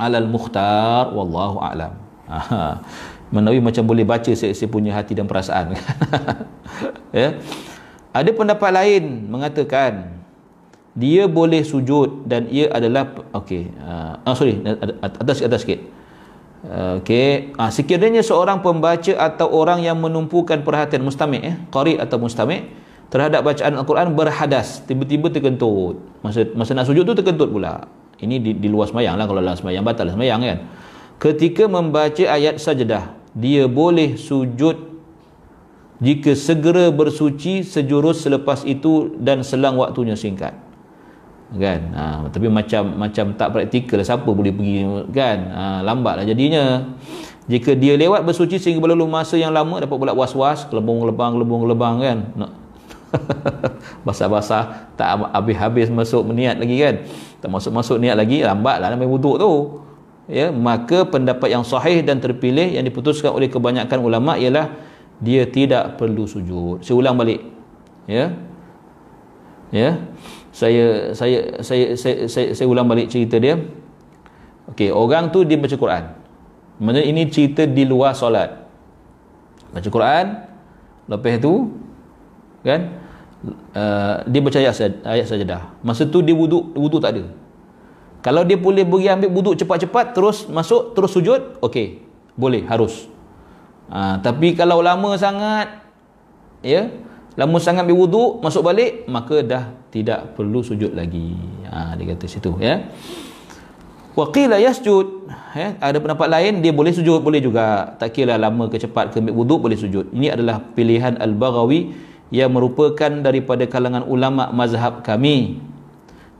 [0.00, 1.92] على المختار والله أعلم.
[3.32, 5.72] Menawi macam boleh baca saya punya hati dan perasaan.
[7.12, 7.36] Ya.
[8.12, 10.20] Ada pendapat lain mengatakan
[10.92, 13.08] dia boleh sujud dan ia adalah
[13.40, 14.60] okey uh, oh, sorry
[15.00, 15.80] atas atas sikit.
[17.00, 17.56] Okey.
[17.56, 22.68] Uh, sekiranya seorang pembaca atau orang yang menumpukan perhatian mustami' eh qari atau mustami'
[23.08, 25.96] terhadap bacaan Al-Quran berhadas tiba-tiba terkentut.
[26.20, 27.88] Masa masa nak sujud tu terkentut pula.
[28.20, 30.58] Ini di, di luar semayang lah kalau dalam semayang batal lah semayang kan.
[31.16, 34.91] Ketika membaca ayat sajadah dia boleh sujud
[36.02, 40.50] jika segera bersuci sejurus selepas itu dan selang waktunya singkat.
[41.54, 41.80] Kan?
[41.94, 44.82] Ha, tapi macam macam tak praktikal siapa boleh pergi
[45.14, 45.38] kan?
[45.46, 46.90] Ha, lambatlah jadinya.
[47.46, 52.18] Jika dia lewat bersuci sehingga berlalu masa yang lama dapat pula was-was kelebong-lebang kelebong-lebang kan?
[54.06, 56.94] Basah-basah tak habis-habis masuk niat lagi kan?
[57.38, 59.52] Tak masuk-masuk niat lagi lambatlah nak wuduk tu.
[60.26, 64.70] Ya maka pendapat yang sahih dan terpilih yang diputuskan oleh kebanyakan ulama ialah
[65.22, 66.82] dia tidak perlu sujud.
[66.82, 67.38] Saya ulang balik.
[68.10, 68.34] Ya?
[69.70, 70.02] Ya?
[70.50, 73.56] Saya saya saya saya saya, saya ulang balik cerita dia.
[74.68, 76.04] Okey orang tu dia baca Quran.
[76.82, 78.66] Maksudnya ini cerita di luar solat.
[79.70, 80.26] Baca Quran
[81.06, 81.70] lepas tu
[82.66, 82.98] kan?
[83.74, 85.62] Uh, dia baca ayat, ayat sajadah.
[85.82, 87.24] Masa tu dia wuduk wuduk tak ada.
[88.22, 92.02] Kalau dia boleh pergi ambil wuduk cepat-cepat terus masuk terus sujud okey.
[92.34, 93.11] Boleh harus
[93.88, 95.82] ha, tapi kalau lama sangat
[96.62, 96.92] ya
[97.34, 101.36] lama sangat ambil wuduk masuk balik maka dah tidak perlu sujud lagi.
[101.68, 102.88] Ha, dia kata situ ya.
[104.12, 107.96] Waqila yasjud ya, ada pendapat lain dia boleh sujud boleh juga.
[107.96, 110.12] Tak kira lama ke cepat ke ambil wuduk boleh sujud.
[110.12, 111.92] Ini adalah pilihan Al-Baghawi
[112.32, 115.60] yang merupakan daripada kalangan ulama mazhab kami.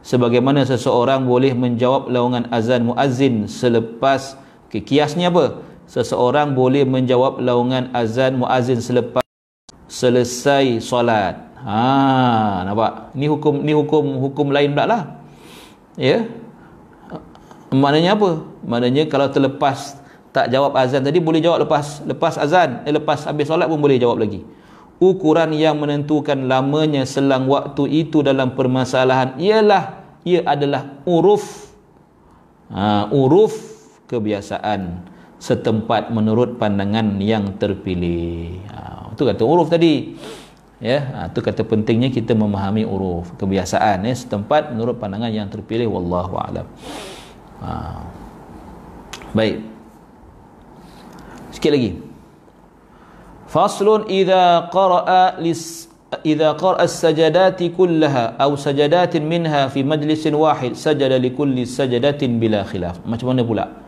[0.02, 4.34] Sebagaimana seseorang boleh menjawab lawangan azan muazzin selepas
[4.72, 5.60] kiasnya apa
[5.92, 9.20] seseorang boleh menjawab lawangan azan muazzin selepas
[9.92, 11.36] selesai solat.
[11.60, 13.12] Ha nampak?
[13.12, 15.02] Ni hukum ni hukum hukum lain pula lah.
[16.00, 16.24] Ya?
[17.68, 18.40] Maknanya apa?
[18.64, 20.00] Maknanya kalau terlepas
[20.32, 22.88] tak jawab azan tadi boleh jawab lepas lepas azan.
[22.88, 24.40] Eh, lepas habis solat pun boleh jawab lagi.
[24.96, 31.68] Ukuran yang menentukan lamanya selang waktu itu dalam permasalahan ialah ia adalah uruf.
[32.72, 33.52] Ha, uruf
[34.08, 35.11] kebiasaan
[35.42, 38.62] setempat menurut pandangan yang terpilih.
[38.70, 40.14] Ha, itu kata uruf tadi.
[40.78, 45.90] Ya ha, itu kata pentingnya kita memahami uruf kebiasaan ya setempat menurut pandangan yang terpilih.
[45.90, 46.66] Wallahu alam.
[47.58, 47.70] Ha.
[49.34, 49.66] baik.
[51.50, 51.90] Sikit lagi.
[53.50, 55.90] Faslun idza qara'a lis
[56.22, 63.02] qara'a as-sajadati kullaha aw sajadatin minha fi majlisin wahid sajada li kulli sajadatin bila khilaf.
[63.02, 63.81] Macam mana pula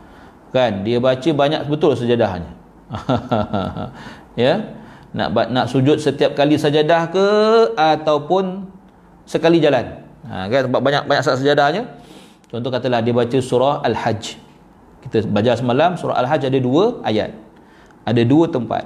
[0.55, 2.51] kan dia baca banyak betul sajadahnya.
[4.35, 4.75] Ya?
[5.15, 7.27] Nak nak sujud setiap kali sajadah ke
[7.79, 8.67] ataupun
[9.23, 10.03] sekali jalan?
[10.27, 11.87] Ha, kan banyak banyak sajadahnya.
[12.51, 14.35] Contoh katalah dia baca surah al-hajj.
[15.07, 17.31] Kita baca semalam surah al-hajj ada dua ayat.
[18.03, 18.83] Ada dua tempat.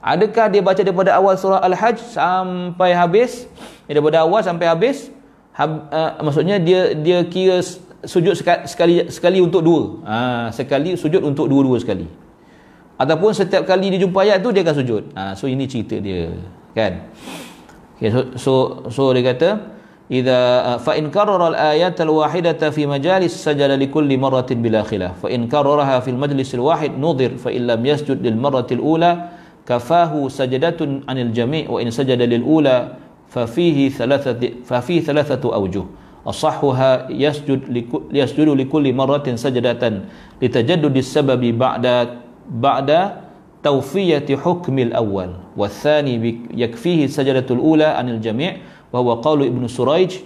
[0.00, 3.44] Adakah dia baca daripada awal surah al-hajj sampai habis?
[3.84, 5.12] Eh, daripada awal sampai habis
[5.52, 7.60] hab, uh, maksudnya dia dia kira
[8.04, 9.82] sujud sekali, sekali sekali untuk dua.
[10.06, 10.18] Ha,
[10.52, 12.08] sekali sujud untuk dua-dua sekali.
[13.00, 15.02] Ataupun setiap kali dia jumpa ayat tu dia akan sujud.
[15.16, 16.32] Ha, so ini cerita dia,
[16.76, 17.08] kan?
[18.00, 18.52] Okay, so, so
[18.88, 19.60] so dia kata
[20.08, 24.58] idza uh, fa in karara al ayat al wahidata fi majalis sajada li kulli maratin
[24.64, 28.34] bila khilaf fa in kararaha fil majlis al wahid nudhir fa in lam yasjud lil
[28.34, 29.36] maratil ula
[29.68, 32.98] kafahu sajadatun anil jami' wa in sajada lil ula
[33.30, 35.86] fa fihi thalathati fa fihi thalathatu awjuh
[36.26, 40.00] أصحها يسجد يسجد لكل مرة سجدة
[40.42, 42.08] لتجدد السبب بعد
[42.50, 43.12] بعد
[43.62, 45.28] توفية حكم الأول.
[45.56, 48.56] والثاني يكفيه السجدة الأولى عن الجميع
[48.92, 50.16] وهو قول ابن سريج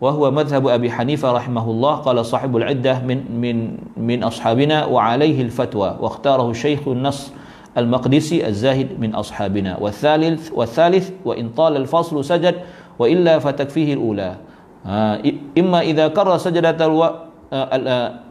[0.00, 5.96] وهو مذهب أبي حنيفة رحمه الله قال صاحب العدة من من من أصحابنا وعليه الفتوى
[6.00, 7.32] واختاره شيخ النص
[7.78, 9.78] المقدسي الزاهد من أصحابنا.
[9.80, 12.54] والثالث والثالث وإن طال الفصل سجد
[12.98, 14.36] وإلا فتكفيه الأولى.
[14.84, 15.16] Ha,
[15.56, 17.08] imma idza qarra sajdatal wa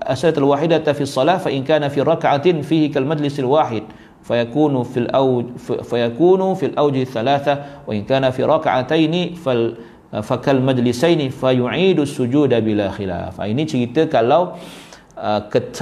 [0.05, 3.89] asyatul wahidata fi shalah fa in kana fi rakaatin fihi kal majlisil wahid
[4.21, 9.79] fayakunu fil awj fayakunu fil auji thalatha wa in kana fi raka'ataini fal
[10.21, 13.41] fakal majlisaini fayu'idu sujuda bila khilaf.
[13.41, 14.53] Ha, ini cerita kalau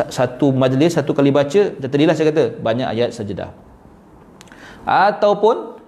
[0.07, 3.51] satu majlis satu kali baca tadilah saya kata banyak ayat sajdah
[4.87, 5.79] ataupun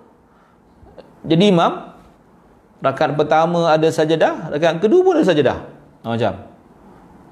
[1.28, 1.93] jadi imam
[2.84, 5.58] rakaat pertama ada sajadah, rakaat kedua pun ada sajadah.
[6.04, 6.34] Ha, macam.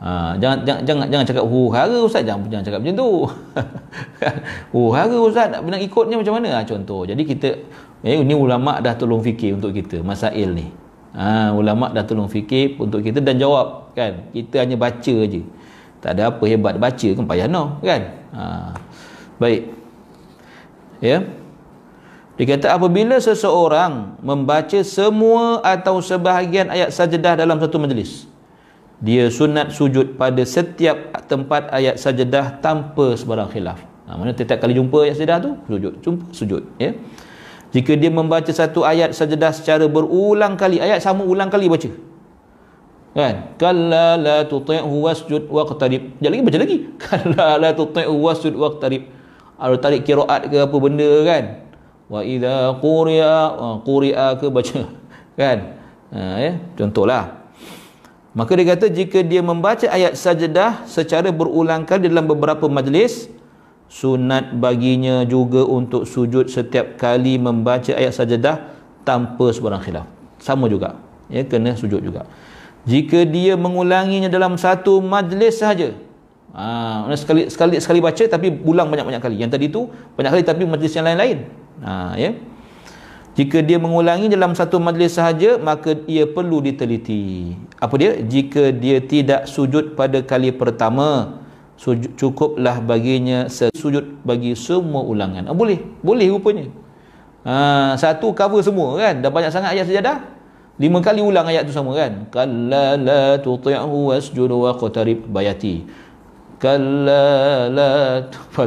[0.01, 3.09] Ha, jangan jangan jangan jangan cakap hu hara ustaz jangan jangan cakap macam tu.
[4.73, 6.49] hu hara ustaz nak nak ikutnya macam mana?
[6.57, 7.05] Ha, contoh.
[7.05, 7.49] Jadi kita
[8.01, 10.71] eh, ni ulama dah tolong fikir untuk kita masail ni.
[11.13, 14.31] Ha, ulama dah tolong fikir untuk kita dan jawab kan.
[14.31, 15.43] Kita hanya baca aje.
[16.01, 18.01] Tak ada apa hebat baca kan payah no kan.
[18.33, 18.41] Ha,
[19.37, 19.61] baik.
[21.03, 21.19] Ya.
[21.19, 21.40] Yeah.
[22.39, 28.25] Dia kata apabila seseorang membaca semua atau sebahagian ayat sajadah dalam satu majlis,
[29.03, 33.79] dia sunat sujud pada setiap tempat ayat sajadah tanpa sebarang khilaf.
[34.07, 35.93] Ha, mana setiap kali jumpa ayat sajadah tu, sujud.
[35.99, 36.63] Jumpa, sujud.
[36.79, 36.95] Ya.
[37.71, 41.87] Jika dia membaca satu ayat sajadah secara berulang kali, ayat sama ulang kali baca.
[43.11, 43.59] Kan?
[43.59, 46.15] Kalla la tuti'hu wasjud waqtarib.
[46.19, 46.77] Sekejap lagi baca lagi.
[47.03, 49.07] Kalla la tuti'hu wasjud waqtarib.
[49.61, 51.43] Ada tarik kiraat ke apa benda kan?
[52.11, 53.35] Wa idza quri'a
[53.87, 54.79] quri'a ke baca
[55.39, 55.57] kan?
[56.11, 57.39] Ha, ya contohlah.
[58.35, 63.31] Maka dia kata jika dia membaca ayat sajadah secara berulang kali dalam beberapa majlis
[63.91, 68.71] sunat baginya juga untuk sujud setiap kali membaca ayat sajadah
[69.03, 70.07] tanpa sebarang khilaf.
[70.39, 70.95] Sama juga
[71.31, 72.27] ya kena sujud juga.
[72.87, 75.91] Jika dia mengulanginya dalam satu majlis sahaja
[76.55, 79.35] ha, sekali sekali sekali baca tapi ulang banyak-banyak kali.
[79.43, 82.37] Yang tadi tu banyak kali tapi majlis yang lain-lain ha, ya.
[83.31, 87.55] Jika dia mengulangi dalam satu majlis sahaja maka ia perlu diteliti.
[87.79, 88.19] Apa dia?
[88.19, 91.39] Jika dia tidak sujud pada kali pertama
[91.79, 95.47] sujud, cukuplah baginya sujud bagi semua ulangan.
[95.47, 95.79] Ha, boleh.
[96.03, 96.67] Boleh rupanya.
[97.47, 99.23] Ha, satu cover semua kan?
[99.23, 100.17] Dah banyak sangat ayat sajadah
[100.75, 102.27] lima kali ulang ayat tu sama kan?
[102.35, 105.87] Kalla la tuti'hu wasjud wa qatarib bayati.
[106.59, 107.89] Kalla la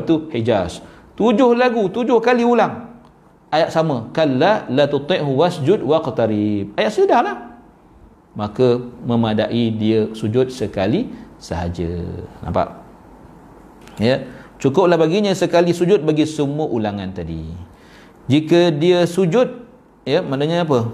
[0.09, 0.33] tu?
[0.33, 0.81] Hijaz.
[1.15, 2.94] Tujuh lagu tujuh kali ulang
[3.55, 4.11] ayat sama.
[4.11, 7.37] Kalla la tuti'hu wasjud waqtarib ayat sudah lah
[8.35, 12.03] maka memadai dia sujud sekali sahaja.
[12.43, 12.83] Nampak?
[14.03, 14.27] Ya.
[14.59, 17.47] Cukuplah baginya sekali sujud bagi semua ulangan tadi.
[18.27, 19.67] Jika dia sujud
[20.03, 20.91] ya maknanya apa?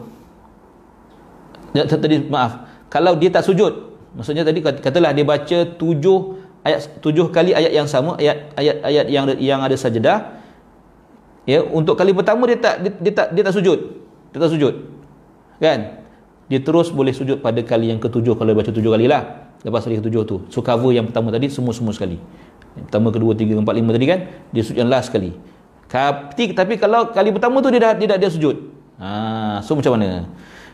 [1.72, 2.66] Tadi maaf.
[2.92, 6.18] Kalau dia tak sujud maksudnya tadi katalah dia baca tujuh
[6.66, 10.39] ayat tujuh kali ayat yang sama ayat ayat ayat yang yang ada sajadah
[11.50, 13.78] ya untuk kali pertama dia tak dia, dia tak dia tak sujud.
[14.30, 14.74] Dia tak sujud.
[15.58, 15.80] Kan?
[16.46, 19.50] Dia terus boleh sujud pada kali yang ketujuh kalau baca tujuh kali lah.
[19.66, 20.36] Lepas kali ketujuh tu.
[20.48, 22.22] So cover yang pertama tadi semua-semua sekali.
[22.78, 24.20] Yang pertama kedua tiga empat lima tadi kan?
[24.54, 25.34] Dia sujud yang last sekali.
[25.90, 28.56] Tapi, tapi kalau kali pertama tu dia dah dia dah dia sujud.
[29.02, 30.30] Ha, so macam mana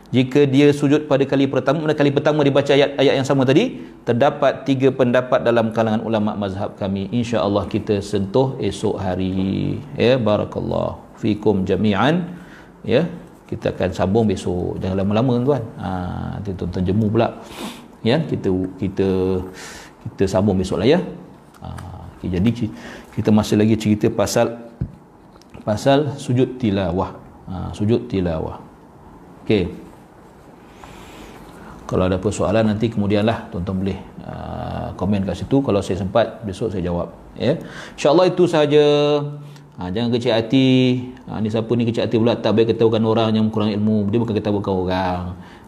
[0.07, 3.43] jika dia sujud pada kali pertama pada kali pertama dia baca ayat ayat yang sama
[3.43, 7.11] tadi terdapat tiga pendapat dalam kalangan ulama mazhab kami.
[7.11, 9.75] insya-Allah kita sentuh esok hari.
[9.99, 12.23] Ya barakallah fikum jami'an.
[12.87, 13.03] Ya
[13.51, 14.79] kita akan sambung besok.
[14.79, 15.63] Jangan lama-lama tuan.
[15.75, 15.89] Ha
[16.39, 17.27] nanti tuan-tuan jemu pula.
[17.99, 18.47] Ya kita
[18.79, 19.09] kita
[20.07, 20.99] kita sambung besok lah ya.
[21.59, 21.67] Ha,
[22.15, 22.49] okay, jadi
[23.11, 24.55] kita masih lagi cerita pasal
[25.67, 27.11] pasal sujud tilawah.
[27.51, 28.63] Ha, sujud tilawah.
[29.43, 29.86] Okey
[31.87, 35.63] kalau ada persoalan nanti kemudianlah tuan-tuan boleh uh, komen kat situ.
[35.63, 37.55] Kalau saya sempat besok saya jawab ya.
[37.95, 38.85] Insyaallah itu sahaja.
[39.79, 40.99] Ha, jangan kecil hati.
[41.31, 42.35] Ha, ni siapa ni kecil hati pula?
[42.35, 44.11] Tak baik ketahukan orang yang kurang ilmu.
[44.11, 45.21] Dia bukan ketahukan orang.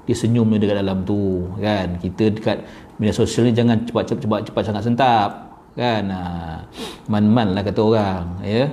[0.03, 1.95] Dia senyum dekat dalam tu kan.
[2.03, 2.67] Kita dekat
[2.99, 5.29] media sosial ni jangan cepat-cepat cepat, sangat sentap
[5.79, 6.03] kan.
[6.03, 6.19] Ha,
[7.07, 8.67] man-man lah kata orang ya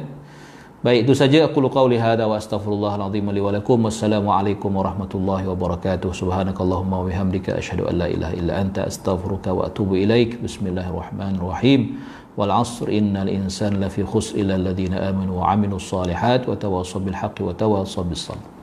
[0.86, 1.50] Baik itu saja.
[1.50, 3.90] Aku qauli hada wa astaghfirullahal azim li wa lakum.
[3.90, 6.14] Wassalamualaikum warahmatullahi wabarakatuh.
[6.14, 10.38] Subhanakallahumma wa bihamdika asyhadu an la ilaha illa anta astaghfiruka wa atubu ilaik.
[10.38, 11.98] Bismillahirrahmanirrahim.
[12.38, 17.18] Wal asr innal insana lafi khusr illa alladhina amanu wa amilus salihat wa tawassaw bil
[17.18, 18.55] haqqi wa tawassaw bis sabr